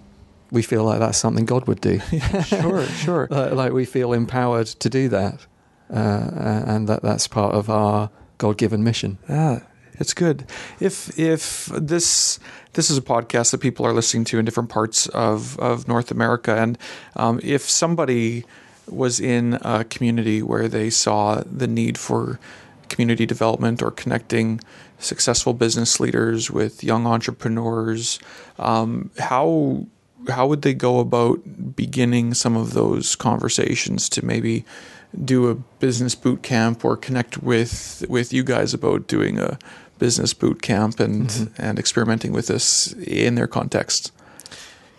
we 0.50 0.62
feel 0.62 0.84
like 0.84 0.98
that's 0.98 1.18
something 1.18 1.44
God 1.44 1.66
would 1.66 1.80
do. 1.80 2.00
sure, 2.44 2.84
sure. 2.86 3.28
like 3.30 3.72
we 3.72 3.84
feel 3.84 4.12
empowered 4.12 4.66
to 4.66 4.88
do 4.88 5.08
that, 5.08 5.46
uh, 5.92 6.30
and 6.66 6.88
that 6.88 7.02
that's 7.02 7.28
part 7.28 7.54
of 7.54 7.70
our 7.70 8.10
God-given 8.38 8.82
mission. 8.82 9.18
Yeah, 9.28 9.60
it's 9.94 10.14
good. 10.14 10.46
If 10.80 11.18
if 11.18 11.66
this 11.66 12.38
this 12.72 12.90
is 12.90 12.98
a 12.98 13.02
podcast 13.02 13.50
that 13.50 13.58
people 13.58 13.86
are 13.86 13.92
listening 13.92 14.24
to 14.26 14.38
in 14.38 14.44
different 14.44 14.70
parts 14.70 15.06
of 15.08 15.58
of 15.58 15.88
North 15.88 16.10
America, 16.10 16.56
and 16.56 16.78
um, 17.16 17.40
if 17.42 17.68
somebody 17.68 18.44
was 18.88 19.20
in 19.20 19.58
a 19.62 19.84
community 19.84 20.42
where 20.42 20.68
they 20.68 20.90
saw 20.90 21.42
the 21.46 21.66
need 21.66 21.96
for 21.96 22.40
community 22.88 23.24
development 23.24 23.82
or 23.82 23.90
connecting 23.90 24.60
successful 24.98 25.54
business 25.54 26.00
leaders 26.00 26.50
with 26.50 26.82
young 26.82 27.06
entrepreneurs, 27.06 28.18
um, 28.58 29.10
how 29.18 29.86
how 30.28 30.46
would 30.46 30.62
they 30.62 30.74
go 30.74 30.98
about 31.00 31.40
beginning 31.74 32.34
some 32.34 32.56
of 32.56 32.72
those 32.72 33.16
conversations 33.16 34.08
to 34.10 34.24
maybe 34.24 34.64
do 35.24 35.48
a 35.48 35.54
business 35.54 36.14
boot 36.14 36.42
camp 36.42 36.84
or 36.84 36.96
connect 36.96 37.42
with 37.42 38.04
with 38.08 38.32
you 38.32 38.44
guys 38.44 38.74
about 38.74 39.06
doing 39.06 39.38
a 39.38 39.58
business 39.98 40.34
boot 40.34 40.62
camp 40.62 41.00
and 41.00 41.28
mm-hmm. 41.28 41.62
and 41.62 41.78
experimenting 41.78 42.32
with 42.32 42.46
this 42.46 42.92
in 42.92 43.34
their 43.34 43.46
context? 43.46 44.12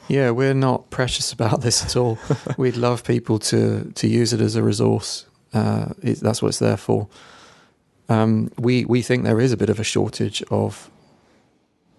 Yeah, 0.07 0.31
we're 0.31 0.53
not 0.53 0.89
precious 0.89 1.31
about 1.31 1.62
this 1.62 1.86
at 1.86 1.95
all. 1.95 2.17
We'd 2.57 2.77
love 2.77 3.03
people 3.03 3.39
to 3.39 3.91
to 3.95 4.07
use 4.07 4.34
it 4.34 4.41
as 4.41 4.55
a 4.55 4.63
resource. 4.63 5.25
Uh, 5.53 5.93
it, 6.01 6.19
that's 6.19 6.41
what 6.41 6.49
it's 6.49 6.60
there 6.60 6.77
for. 6.77 7.07
Um, 8.10 8.51
we 8.57 8.86
we 8.86 9.01
think 9.01 9.23
there 9.23 9.39
is 9.39 9.51
a 9.51 9.57
bit 9.57 9.69
of 9.69 9.79
a 9.79 9.84
shortage 9.84 10.43
of 10.51 10.89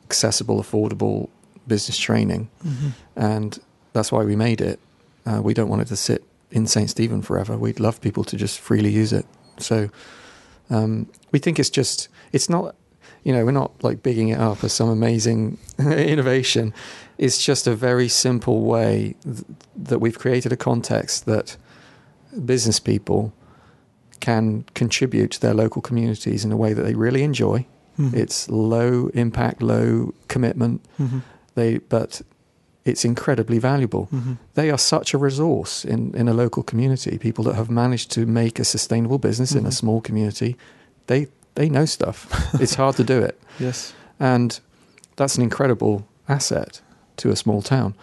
accessible, 0.05 0.63
affordable 0.63 1.31
business 1.67 1.99
training, 1.99 2.49
mm-hmm. 2.65 2.89
and 3.17 3.59
that's 3.93 4.11
why 4.11 4.25
we 4.25 4.37
made 4.37 4.61
it. 4.61 4.81
Uh, 5.25 5.41
we 5.43 5.55
don't 5.55 5.69
want 5.69 5.83
it 5.83 5.89
to 5.89 5.97
sit 5.97 6.25
in 6.51 6.67
St. 6.67 6.91
Stephen 6.91 7.23
forever. 7.23 7.57
We'd 7.57 7.81
love 7.81 8.01
people 8.01 8.25
to 8.25 8.37
just 8.37 8.61
freely 8.61 8.91
use 8.91 9.13
it. 9.13 9.27
So 9.59 9.89
um, 10.71 11.09
we 11.31 11.39
think 11.39 11.59
it's 11.59 11.71
just, 11.71 12.09
it's 12.33 12.49
not, 12.49 12.75
you 13.25 13.33
know, 13.33 13.45
we're 13.45 13.53
not 13.53 13.73
like 13.83 14.03
bigging 14.03 14.29
it 14.29 14.39
up 14.39 14.63
as 14.65 14.73
some 14.73 14.89
amazing 14.89 15.59
innovation. 15.79 16.75
It's 17.19 17.43
just 17.45 17.67
a 17.67 17.75
very 17.75 18.09
simple 18.09 18.63
way 18.63 19.15
th- 19.23 19.45
that 19.77 20.01
we've 20.01 20.19
created 20.19 20.53
a 20.53 20.57
context 20.57 21.27
that 21.27 21.57
business 22.45 22.81
people 22.81 23.33
can 24.21 24.65
contribute 24.75 25.33
to 25.33 25.41
their 25.41 25.55
local 25.55 25.83
communities 25.83 26.45
in 26.45 26.53
a 26.53 26.57
way 26.57 26.73
that 26.73 26.83
they 26.83 26.95
really 26.95 27.23
enjoy. 27.23 27.67
Mm-hmm. 27.99 28.17
It's 28.17 28.49
low 28.49 29.09
impact, 29.09 29.63
low 29.63 30.15
commitment. 30.29 30.83
Mm-hmm. 30.99 31.19
They, 31.55 31.79
but 31.79 32.23
it's 32.85 33.05
incredibly 33.05 33.59
valuable. 33.59 34.09
Mm-hmm. 34.13 34.35
They 34.55 34.71
are 34.71 34.79
such 34.79 35.15
a 35.15 35.19
resource 35.19 35.85
in, 35.85 36.15
in 36.15 36.29
a 36.29 36.35
local 36.35 36.63
community. 36.63 37.19
People 37.19 37.45
that 37.45 37.55
have 37.55 37.71
managed 37.71 38.11
to 38.13 38.27
make 38.27 38.59
a 38.59 38.65
sustainable 38.65 39.19
business 39.19 39.51
mm-hmm. 39.51 39.61
in 39.61 39.65
a 39.65 39.69
mm-hmm. 39.69 39.75
small 39.75 40.01
community, 40.01 40.57
they 41.07 41.29
they 41.55 41.69
know 41.69 41.85
stuff. 41.85 42.29
it's 42.61 42.75
hard 42.75 42.97
to 42.97 43.05
do 43.05 43.21
it. 43.21 43.41
Yes, 43.59 43.95
and 44.19 44.59
that's 45.17 45.37
an 45.37 45.43
incredible 45.43 46.07
asset 46.29 46.81
to 47.19 47.31
a 47.31 47.37
small 47.37 47.63
town. 47.63 47.95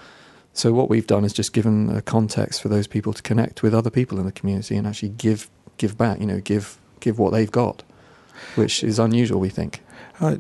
So 0.54 0.74
what 0.74 0.90
we've 0.90 1.08
done 1.08 1.26
is 1.26 1.34
just 1.34 1.54
given 1.54 1.90
a 1.96 2.02
context 2.02 2.62
for 2.62 2.70
those 2.70 2.88
people 2.88 3.14
to 3.14 3.22
connect 3.22 3.64
with 3.64 3.74
other 3.74 3.90
people 3.90 4.20
in 4.20 4.26
the 4.26 4.32
community 4.32 4.76
and 4.76 4.88
actually 4.88 5.10
give 5.10 5.50
give 5.78 5.98
back. 5.98 6.20
You 6.20 6.26
know, 6.26 6.40
give 6.40 6.78
give 7.00 7.20
what 7.20 7.32
they've 7.32 7.52
got, 7.52 7.84
which 8.56 8.84
is 8.84 9.00
unusual. 9.00 9.40
We 9.40 9.50
think. 9.50 9.82
Uh, 10.22 10.38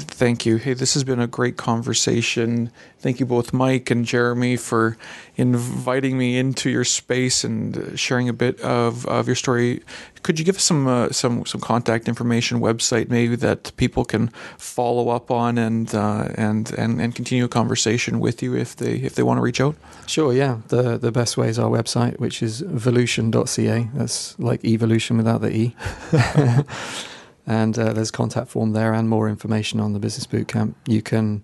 Thank 0.00 0.46
you. 0.46 0.56
Hey, 0.56 0.74
this 0.74 0.94
has 0.94 1.04
been 1.04 1.20
a 1.20 1.26
great 1.26 1.56
conversation. 1.56 2.70
Thank 2.98 3.20
you 3.20 3.26
both, 3.26 3.52
Mike 3.52 3.90
and 3.90 4.04
Jeremy, 4.04 4.56
for 4.56 4.96
inviting 5.36 6.18
me 6.18 6.38
into 6.38 6.70
your 6.70 6.84
space 6.84 7.44
and 7.44 7.98
sharing 7.98 8.28
a 8.28 8.32
bit 8.32 8.60
of, 8.60 9.06
of 9.06 9.26
your 9.26 9.36
story. 9.36 9.82
Could 10.22 10.38
you 10.38 10.44
give 10.44 10.56
us 10.56 10.62
some 10.62 10.88
uh, 10.88 11.10
some 11.10 11.46
some 11.46 11.60
contact 11.60 12.08
information, 12.08 12.58
website 12.60 13.10
maybe 13.10 13.36
that 13.36 13.76
people 13.76 14.04
can 14.04 14.28
follow 14.58 15.10
up 15.10 15.30
on 15.30 15.56
and 15.56 15.94
uh, 15.94 16.28
and 16.34 16.72
and 16.72 17.00
and 17.00 17.14
continue 17.14 17.44
a 17.44 17.48
conversation 17.48 18.18
with 18.18 18.42
you 18.42 18.56
if 18.56 18.74
they 18.74 18.94
if 18.94 19.14
they 19.14 19.22
want 19.22 19.38
to 19.38 19.42
reach 19.42 19.60
out? 19.60 19.76
Sure. 20.06 20.32
Yeah. 20.32 20.58
The 20.68 20.98
the 20.98 21.12
best 21.12 21.36
way 21.36 21.48
is 21.48 21.58
our 21.58 21.70
website, 21.70 22.18
which 22.18 22.42
is 22.42 22.62
volution.ca. 22.62 23.90
That's 23.94 24.36
like 24.38 24.64
evolution 24.64 25.16
without 25.16 25.42
the 25.42 25.54
e. 25.54 25.76
and 27.46 27.78
uh, 27.78 27.92
there's 27.92 28.08
a 28.08 28.12
contact 28.12 28.48
form 28.48 28.72
there 28.72 28.92
and 28.92 29.08
more 29.08 29.28
information 29.28 29.80
on 29.80 29.92
the 29.92 29.98
business 29.98 30.26
bootcamp. 30.26 30.74
You 30.86 31.02
can, 31.02 31.42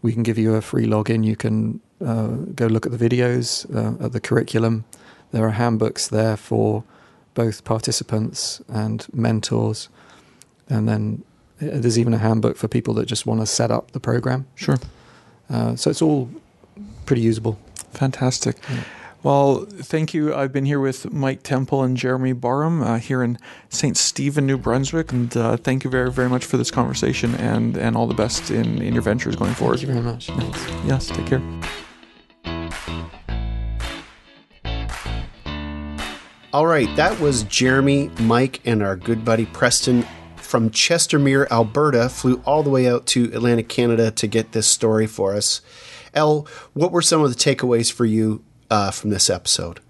we 0.00 0.12
can 0.12 0.22
give 0.22 0.38
you 0.38 0.54
a 0.54 0.62
free 0.62 0.86
login. 0.86 1.24
You 1.24 1.36
can 1.36 1.80
uh, 2.04 2.28
go 2.54 2.66
look 2.66 2.86
at 2.86 2.92
the 2.92 3.08
videos, 3.08 3.66
uh, 3.74 4.04
at 4.04 4.12
the 4.12 4.20
curriculum. 4.20 4.84
There 5.30 5.44
are 5.46 5.50
handbooks 5.50 6.08
there 6.08 6.36
for 6.36 6.84
both 7.34 7.64
participants 7.64 8.60
and 8.68 9.06
mentors, 9.12 9.88
and 10.68 10.88
then 10.88 11.22
uh, 11.60 11.80
there's 11.80 11.98
even 11.98 12.14
a 12.14 12.18
handbook 12.18 12.56
for 12.56 12.68
people 12.68 12.94
that 12.94 13.06
just 13.06 13.26
want 13.26 13.40
to 13.40 13.46
set 13.46 13.70
up 13.70 13.92
the 13.92 14.00
program. 14.00 14.46
Sure. 14.54 14.78
Uh, 15.50 15.76
so 15.76 15.90
it's 15.90 16.02
all 16.02 16.30
pretty 17.06 17.22
usable. 17.22 17.58
Fantastic. 17.92 18.56
Yeah. 18.70 18.84
Well, 19.22 19.66
thank 19.66 20.14
you. 20.14 20.34
I've 20.34 20.52
been 20.52 20.64
here 20.64 20.80
with 20.80 21.12
Mike 21.12 21.44
Temple 21.44 21.84
and 21.84 21.96
Jeremy 21.96 22.32
Barham 22.32 22.82
uh, 22.82 22.98
here 22.98 23.22
in 23.22 23.38
St. 23.68 23.96
Stephen, 23.96 24.46
New 24.46 24.58
Brunswick, 24.58 25.12
and 25.12 25.36
uh, 25.36 25.56
thank 25.56 25.84
you 25.84 25.90
very, 25.90 26.10
very 26.10 26.28
much 26.28 26.44
for 26.44 26.56
this 26.56 26.72
conversation 26.72 27.36
and, 27.36 27.76
and 27.76 27.96
all 27.96 28.08
the 28.08 28.14
best 28.14 28.50
in, 28.50 28.82
in 28.82 28.92
your 28.92 29.02
ventures 29.02 29.36
going 29.36 29.54
forward. 29.54 29.78
Thank 29.78 29.88
you 29.88 29.94
very 29.94 30.04
much. 30.04 30.26
Thanks. 30.26 30.66
Yes, 30.84 31.06
take 31.06 31.26
care. 31.26 31.42
All 36.52 36.66
right, 36.66 36.94
that 36.96 37.18
was 37.20 37.44
Jeremy, 37.44 38.10
Mike, 38.20 38.60
and 38.66 38.82
our 38.82 38.96
good 38.96 39.24
buddy 39.24 39.46
Preston 39.46 40.04
from 40.36 40.68
Chestermere, 40.68 41.48
Alberta, 41.50 42.08
flew 42.08 42.42
all 42.44 42.62
the 42.64 42.70
way 42.70 42.88
out 42.88 43.06
to 43.06 43.24
Atlantic 43.32 43.68
Canada 43.68 44.10
to 44.10 44.26
get 44.26 44.52
this 44.52 44.66
story 44.66 45.06
for 45.06 45.32
us. 45.32 45.62
El, 46.12 46.46
what 46.74 46.92
were 46.92 47.00
some 47.00 47.22
of 47.22 47.30
the 47.30 47.36
takeaways 47.36 47.90
for 47.90 48.04
you 48.04 48.44
uh, 48.72 48.90
from 48.90 49.10
this 49.10 49.28
episode? 49.28 49.80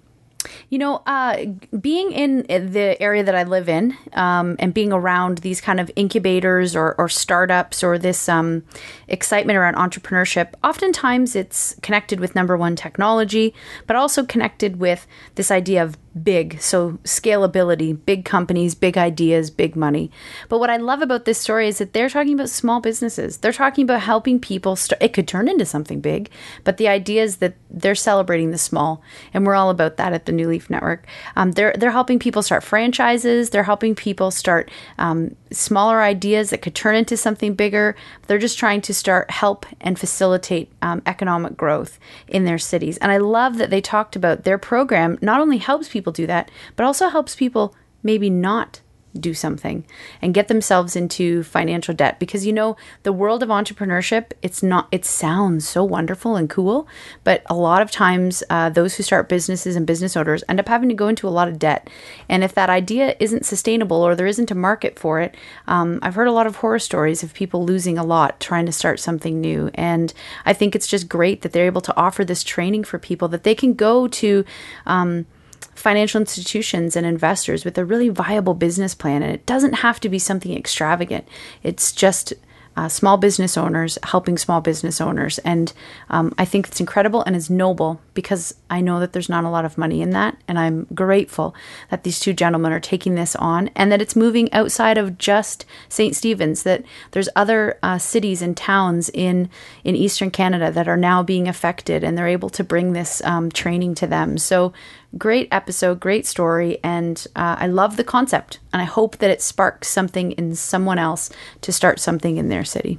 You 0.70 0.78
know, 0.78 1.02
uh, 1.06 1.44
being 1.80 2.10
in 2.10 2.42
the 2.48 3.00
area 3.00 3.22
that 3.22 3.34
I 3.34 3.44
live 3.44 3.68
in 3.68 3.96
um, 4.12 4.56
and 4.58 4.74
being 4.74 4.92
around 4.92 5.38
these 5.38 5.60
kind 5.60 5.78
of 5.78 5.88
incubators 5.94 6.74
or, 6.74 6.96
or 6.98 7.08
startups 7.08 7.84
or 7.84 7.96
this 7.96 8.28
um, 8.28 8.64
excitement 9.12 9.58
around 9.58 9.74
entrepreneurship, 9.74 10.54
oftentimes 10.64 11.36
it's 11.36 11.76
connected 11.82 12.18
with 12.18 12.34
number 12.34 12.56
one 12.56 12.74
technology, 12.74 13.54
but 13.86 13.94
also 13.94 14.24
connected 14.24 14.80
with 14.80 15.06
this 15.34 15.50
idea 15.50 15.82
of 15.82 15.98
big. 16.22 16.60
So, 16.60 16.98
scalability, 17.04 17.98
big 18.04 18.24
companies, 18.24 18.74
big 18.74 18.98
ideas, 18.98 19.50
big 19.50 19.76
money. 19.76 20.10
But 20.48 20.58
what 20.58 20.70
I 20.70 20.76
love 20.76 21.02
about 21.02 21.24
this 21.24 21.38
story 21.38 21.68
is 21.68 21.78
that 21.78 21.92
they're 21.92 22.08
talking 22.08 22.34
about 22.34 22.50
small 22.50 22.80
businesses. 22.80 23.38
They're 23.38 23.52
talking 23.52 23.84
about 23.84 24.00
helping 24.00 24.38
people 24.38 24.76
start. 24.76 25.02
It 25.02 25.12
could 25.12 25.28
turn 25.28 25.48
into 25.48 25.64
something 25.64 26.00
big, 26.00 26.30
but 26.64 26.76
the 26.76 26.88
idea 26.88 27.22
is 27.22 27.36
that 27.36 27.54
they're 27.70 27.94
celebrating 27.94 28.50
the 28.50 28.58
small. 28.58 29.02
And 29.32 29.46
we're 29.46 29.54
all 29.54 29.70
about 29.70 29.96
that 29.96 30.12
at 30.12 30.26
the 30.26 30.32
New 30.32 30.48
Leaf 30.48 30.68
Network. 30.68 31.06
Um, 31.36 31.52
they're, 31.52 31.74
they're 31.78 31.90
helping 31.90 32.18
people 32.18 32.42
start 32.42 32.62
franchises, 32.62 33.50
they're 33.50 33.62
helping 33.62 33.94
people 33.94 34.30
start 34.30 34.70
um, 34.98 35.34
smaller 35.50 36.02
ideas 36.02 36.50
that 36.50 36.62
could 36.62 36.74
turn 36.74 36.96
into 36.96 37.16
something 37.16 37.54
bigger. 37.54 37.94
They're 38.26 38.38
just 38.38 38.58
trying 38.58 38.82
to 38.82 38.94
start 39.02 39.32
help 39.32 39.66
and 39.80 39.98
facilitate 39.98 40.70
um, 40.80 41.02
economic 41.06 41.56
growth 41.56 41.98
in 42.28 42.44
their 42.44 42.56
cities. 42.56 42.98
And 42.98 43.10
I 43.10 43.16
love 43.16 43.58
that 43.58 43.68
they 43.68 43.80
talked 43.80 44.14
about 44.14 44.44
their 44.44 44.58
program 44.58 45.18
not 45.20 45.40
only 45.40 45.58
helps 45.58 45.88
people 45.88 46.12
do 46.12 46.24
that, 46.28 46.52
but 46.76 46.86
also 46.86 47.08
helps 47.08 47.34
people 47.34 47.74
maybe 48.04 48.30
not 48.30 48.80
do 49.18 49.34
something 49.34 49.84
and 50.20 50.34
get 50.34 50.48
themselves 50.48 50.96
into 50.96 51.42
financial 51.42 51.94
debt. 51.94 52.18
Because 52.18 52.46
you 52.46 52.52
know 52.52 52.76
the 53.02 53.12
world 53.12 53.42
of 53.42 53.48
entrepreneurship 53.48 54.32
it's 54.42 54.62
not 54.62 54.88
it 54.90 55.04
sounds 55.04 55.68
so 55.68 55.84
wonderful 55.84 56.36
and 56.36 56.48
cool 56.48 56.86
but 57.24 57.42
a 57.46 57.54
lot 57.54 57.82
of 57.82 57.90
times 57.90 58.42
uh, 58.50 58.70
those 58.70 58.96
who 58.96 59.02
start 59.02 59.28
businesses 59.28 59.76
and 59.76 59.86
business 59.86 60.16
owners 60.16 60.44
end 60.48 60.60
up 60.60 60.68
having 60.68 60.88
to 60.88 60.94
go 60.94 61.08
into 61.08 61.28
a 61.28 61.30
lot 61.30 61.48
of 61.48 61.58
debt. 61.58 61.88
And 62.28 62.42
if 62.42 62.54
that 62.54 62.70
idea 62.70 63.16
isn't 63.20 63.44
sustainable 63.46 64.02
or 64.02 64.14
there 64.14 64.26
isn't 64.26 64.50
a 64.50 64.54
market 64.54 64.98
for 64.98 65.20
it 65.20 65.36
um, 65.66 65.98
i've 66.02 66.14
heard 66.14 66.28
a 66.28 66.32
lot 66.32 66.46
of 66.46 66.56
horror 66.56 66.78
stories 66.78 67.22
of 67.22 67.34
people 67.34 67.64
losing 67.64 67.98
a 67.98 68.04
lot 68.04 68.40
trying 68.40 68.66
to 68.66 68.72
start 68.72 69.00
something 69.00 69.40
new. 69.40 69.70
And 69.74 70.12
i 70.44 70.52
think 70.52 70.74
it's 70.74 70.86
just 70.86 71.08
great 71.08 71.42
that 71.42 71.52
they're 71.52 71.66
able 71.66 71.80
to 71.82 71.96
offer 71.96 72.24
this 72.24 72.42
training 72.42 72.84
for 72.84 72.98
people 72.98 73.28
that 73.28 73.44
they 73.44 73.54
can 73.54 73.74
go 73.74 74.08
to 74.08 74.44
um, 74.86 75.26
financial 75.74 76.20
institutions 76.20 76.96
and 76.96 77.06
investors 77.06 77.64
with 77.64 77.78
a 77.78 77.84
really 77.84 78.08
viable 78.08 78.54
business 78.54 78.94
plan. 78.94 79.22
And 79.22 79.32
it 79.32 79.46
doesn't 79.46 79.74
have 79.74 80.00
to 80.00 80.08
be 80.08 80.18
something 80.18 80.56
extravagant, 80.56 81.26
it's 81.62 81.92
just 81.92 82.34
uh, 82.76 82.88
small 82.88 83.16
business 83.16 83.56
owners 83.56 83.98
helping 84.02 84.38
small 84.38 84.60
business 84.60 85.00
owners. 85.00 85.38
And 85.38 85.72
um, 86.10 86.34
I 86.38 86.44
think 86.44 86.68
it's 86.68 86.80
incredible 86.80 87.22
and 87.22 87.36
it's 87.36 87.50
noble 87.50 88.00
because 88.14 88.54
I 88.70 88.80
know 88.80 89.00
that 89.00 89.12
there's 89.12 89.28
not 89.28 89.44
a 89.44 89.50
lot 89.50 89.64
of 89.64 89.76
money 89.76 90.00
in 90.00 90.10
that. 90.10 90.36
And 90.48 90.58
I'm 90.58 90.86
grateful 90.94 91.54
that 91.90 92.04
these 92.04 92.18
two 92.18 92.32
gentlemen 92.32 92.72
are 92.72 92.80
taking 92.80 93.14
this 93.14 93.36
on 93.36 93.68
and 93.74 93.92
that 93.92 94.00
it's 94.00 94.16
moving 94.16 94.52
outside 94.52 94.96
of 94.96 95.18
just 95.18 95.66
St. 95.88 96.16
Stephen's, 96.16 96.62
that 96.62 96.82
there's 97.10 97.28
other 97.36 97.78
uh, 97.82 97.98
cities 97.98 98.40
and 98.40 98.56
towns 98.56 99.10
in, 99.10 99.50
in 99.84 99.94
Eastern 99.94 100.30
Canada 100.30 100.70
that 100.70 100.88
are 100.88 100.96
now 100.96 101.22
being 101.22 101.48
affected 101.48 102.02
and 102.02 102.16
they're 102.16 102.28
able 102.28 102.50
to 102.50 102.64
bring 102.64 102.92
this 102.92 103.22
um, 103.24 103.50
training 103.50 103.94
to 103.96 104.06
them. 104.06 104.38
So 104.38 104.72
great 105.18 105.48
episode, 105.52 106.00
great 106.00 106.26
story, 106.26 106.78
and 106.82 107.26
uh, 107.36 107.56
I 107.58 107.66
love 107.66 107.96
the 107.96 108.04
concept. 108.04 108.58
And 108.72 108.80
I 108.80 108.84
hope 108.84 109.18
that 109.18 109.30
it 109.30 109.42
sparks 109.42 109.88
something 109.88 110.32
in 110.32 110.54
someone 110.54 110.98
else 110.98 111.30
to 111.62 111.72
start 111.72 112.00
something 112.00 112.36
in 112.36 112.48
their 112.48 112.64
city. 112.64 112.98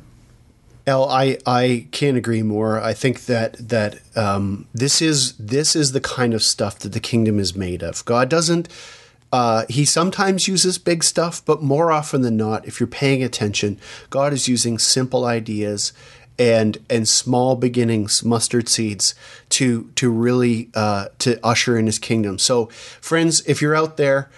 El, 0.85 1.09
I, 1.09 1.37
I 1.45 1.87
can't 1.91 2.17
agree 2.17 2.43
more. 2.43 2.81
I 2.81 2.93
think 2.93 3.25
that 3.25 3.69
that 3.69 3.99
um, 4.17 4.67
this 4.73 5.01
is 5.01 5.33
this 5.37 5.75
is 5.75 5.93
the 5.93 6.01
kind 6.01 6.33
of 6.33 6.43
stuff 6.43 6.79
that 6.79 6.91
the 6.91 6.99
kingdom 6.99 7.39
is 7.39 7.55
made 7.55 7.81
of. 7.81 8.03
God 8.03 8.29
doesn't. 8.29 8.67
Uh, 9.31 9.65
he 9.67 9.83
sometimes 9.83 10.47
uses 10.47 10.77
big 10.77 11.03
stuff, 11.03 11.43
but 11.43 11.63
more 11.63 11.91
often 11.91 12.21
than 12.21 12.37
not, 12.37 12.67
if 12.67 12.79
you're 12.79 12.85
paying 12.85 13.23
attention, 13.23 13.79
God 14.11 14.31
is 14.31 14.47
using 14.47 14.77
simple 14.77 15.25
ideas 15.25 15.91
and 16.39 16.77
and 16.89 17.07
small 17.07 17.55
beginnings, 17.55 18.23
mustard 18.23 18.67
seeds, 18.69 19.15
to 19.49 19.91
to 19.95 20.09
really 20.09 20.69
uh, 20.73 21.07
to 21.19 21.39
usher 21.45 21.77
in 21.77 21.85
His 21.85 21.99
kingdom. 21.99 22.37
So, 22.37 22.67
friends, 23.01 23.41
if 23.47 23.61
you're 23.61 23.75
out 23.75 23.97
there, 23.97 24.29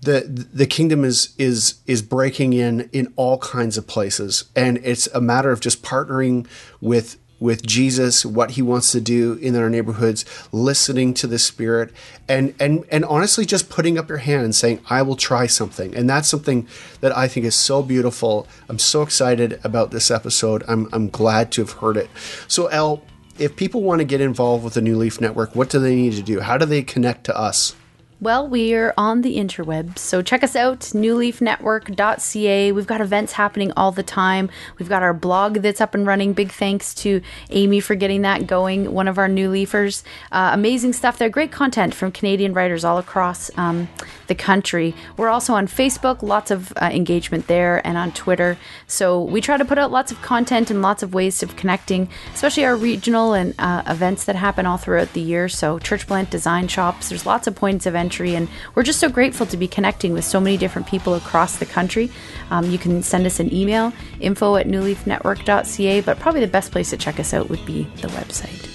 the 0.00 0.20
the 0.52 0.66
kingdom 0.66 1.04
is 1.04 1.34
is 1.38 1.76
is 1.86 2.02
breaking 2.02 2.52
in 2.52 2.88
in 2.92 3.12
all 3.16 3.38
kinds 3.38 3.76
of 3.76 3.86
places, 3.86 4.44
and 4.54 4.78
it's 4.82 5.06
a 5.08 5.20
matter 5.20 5.50
of 5.50 5.60
just 5.60 5.82
partnering 5.82 6.46
with 6.80 7.18
with 7.44 7.64
Jesus, 7.66 8.24
what 8.24 8.52
he 8.52 8.62
wants 8.62 8.90
to 8.92 9.02
do 9.02 9.34
in 9.34 9.54
our 9.54 9.68
neighborhoods, 9.68 10.24
listening 10.50 11.12
to 11.12 11.26
the 11.26 11.38
Spirit, 11.38 11.92
and 12.26 12.54
and 12.58 12.86
and 12.90 13.04
honestly 13.04 13.44
just 13.44 13.68
putting 13.68 13.98
up 13.98 14.08
your 14.08 14.18
hand 14.18 14.44
and 14.44 14.54
saying, 14.54 14.80
I 14.88 15.02
will 15.02 15.14
try 15.14 15.46
something. 15.46 15.94
And 15.94 16.08
that's 16.08 16.26
something 16.26 16.66
that 17.02 17.14
I 17.14 17.28
think 17.28 17.44
is 17.44 17.54
so 17.54 17.82
beautiful. 17.82 18.48
I'm 18.70 18.78
so 18.78 19.02
excited 19.02 19.60
about 19.62 19.90
this 19.90 20.10
episode. 20.10 20.64
I'm 20.66 20.88
I'm 20.90 21.10
glad 21.10 21.52
to 21.52 21.60
have 21.60 21.72
heard 21.72 21.98
it. 21.98 22.08
So 22.48 22.68
El, 22.68 23.02
if 23.38 23.56
people 23.56 23.82
want 23.82 23.98
to 23.98 24.06
get 24.06 24.22
involved 24.22 24.64
with 24.64 24.72
the 24.72 24.80
New 24.80 24.96
Leaf 24.96 25.20
Network, 25.20 25.54
what 25.54 25.68
do 25.68 25.78
they 25.78 25.94
need 25.94 26.14
to 26.14 26.22
do? 26.22 26.40
How 26.40 26.56
do 26.56 26.64
they 26.64 26.82
connect 26.82 27.24
to 27.24 27.36
us? 27.36 27.76
Well, 28.24 28.48
we're 28.48 28.94
on 28.96 29.20
the 29.20 29.36
interwebs, 29.36 29.98
so 29.98 30.22
check 30.22 30.42
us 30.42 30.56
out, 30.56 30.80
newleafnetwork.ca. 30.80 32.72
We've 32.72 32.86
got 32.86 33.02
events 33.02 33.34
happening 33.34 33.70
all 33.76 33.92
the 33.92 34.02
time. 34.02 34.48
We've 34.78 34.88
got 34.88 35.02
our 35.02 35.12
blog 35.12 35.56
that's 35.56 35.82
up 35.82 35.94
and 35.94 36.06
running. 36.06 36.32
Big 36.32 36.50
thanks 36.50 36.94
to 36.94 37.20
Amy 37.50 37.80
for 37.80 37.94
getting 37.94 38.22
that 38.22 38.46
going, 38.46 38.94
one 38.94 39.08
of 39.08 39.18
our 39.18 39.28
new 39.28 39.50
leafers. 39.50 40.04
Uh, 40.32 40.52
amazing 40.54 40.94
stuff 40.94 41.18
there. 41.18 41.28
Great 41.28 41.52
content 41.52 41.94
from 41.94 42.12
Canadian 42.12 42.54
writers 42.54 42.82
all 42.82 42.96
across 42.96 43.50
um, 43.58 43.90
the 44.28 44.34
country. 44.34 44.94
We're 45.18 45.28
also 45.28 45.52
on 45.52 45.66
Facebook, 45.66 46.22
lots 46.22 46.50
of 46.50 46.72
uh, 46.80 46.86
engagement 46.86 47.46
there, 47.46 47.86
and 47.86 47.98
on 47.98 48.10
Twitter. 48.12 48.56
So 48.86 49.20
we 49.22 49.42
try 49.42 49.58
to 49.58 49.66
put 49.66 49.76
out 49.76 49.92
lots 49.92 50.10
of 50.10 50.22
content 50.22 50.70
and 50.70 50.80
lots 50.80 51.02
of 51.02 51.12
ways 51.12 51.42
of 51.42 51.56
connecting, 51.56 52.08
especially 52.32 52.64
our 52.64 52.74
regional 52.74 53.34
and 53.34 53.54
uh, 53.58 53.82
events 53.86 54.24
that 54.24 54.36
happen 54.36 54.64
all 54.64 54.78
throughout 54.78 55.12
the 55.12 55.20
year. 55.20 55.46
So 55.50 55.78
Church 55.78 56.06
Plant 56.06 56.30
Design 56.30 56.68
Shops, 56.68 57.10
there's 57.10 57.26
lots 57.26 57.46
of 57.46 57.54
points 57.54 57.84
of 57.84 57.94
entry 57.94 58.13
and 58.20 58.48
we're 58.74 58.82
just 58.82 59.00
so 59.00 59.08
grateful 59.08 59.46
to 59.46 59.56
be 59.56 59.66
connecting 59.66 60.12
with 60.12 60.24
so 60.24 60.40
many 60.40 60.56
different 60.56 60.86
people 60.86 61.14
across 61.14 61.58
the 61.58 61.66
country. 61.66 62.10
Um, 62.50 62.70
you 62.70 62.78
can 62.78 63.02
send 63.02 63.26
us 63.26 63.40
an 63.40 63.52
email, 63.52 63.92
info 64.20 64.56
at 64.56 64.66
newleafnetwork.ca, 64.66 66.00
but 66.02 66.18
probably 66.18 66.40
the 66.40 66.46
best 66.46 66.72
place 66.72 66.90
to 66.90 66.96
check 66.96 67.18
us 67.18 67.34
out 67.34 67.50
would 67.50 67.64
be 67.66 67.84
the 68.00 68.08
website. 68.08 68.70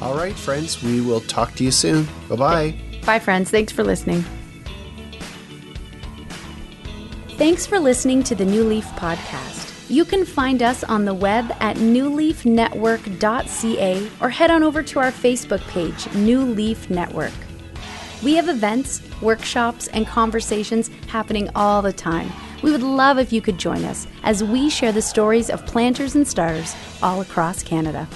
All 0.00 0.16
right, 0.16 0.34
friends, 0.34 0.82
we 0.82 1.00
will 1.00 1.20
talk 1.20 1.54
to 1.56 1.64
you 1.64 1.70
soon. 1.70 2.08
Bye 2.28 2.36
bye. 2.36 2.74
Bye, 3.04 3.18
friends. 3.18 3.50
Thanks 3.50 3.72
for 3.72 3.84
listening. 3.84 4.24
Thanks 7.36 7.66
for 7.66 7.78
listening 7.78 8.22
to 8.24 8.34
the 8.34 8.44
New 8.44 8.64
Leaf 8.64 8.86
Podcast. 8.96 9.60
You 9.88 10.04
can 10.04 10.24
find 10.24 10.62
us 10.62 10.84
on 10.84 11.04
the 11.04 11.12
web 11.12 11.52
at 11.60 11.76
newleafnetwork.ca 11.76 14.10
or 14.20 14.30
head 14.30 14.50
on 14.50 14.62
over 14.62 14.82
to 14.82 15.00
our 15.00 15.12
Facebook 15.12 15.60
page, 15.68 16.10
New 16.14 16.40
Leaf 16.40 16.88
Network. 16.88 17.32
We 18.22 18.34
have 18.34 18.48
events, 18.48 19.02
workshops, 19.20 19.88
and 19.88 20.06
conversations 20.06 20.88
happening 21.08 21.48
all 21.56 21.82
the 21.82 21.92
time. 21.92 22.30
We 22.62 22.70
would 22.70 22.82
love 22.82 23.18
if 23.18 23.32
you 23.32 23.40
could 23.40 23.58
join 23.58 23.84
us 23.84 24.06
as 24.22 24.44
we 24.44 24.70
share 24.70 24.92
the 24.92 25.02
stories 25.02 25.50
of 25.50 25.66
planters 25.66 26.14
and 26.14 26.26
stars 26.26 26.76
all 27.02 27.20
across 27.20 27.64
Canada. 27.64 28.06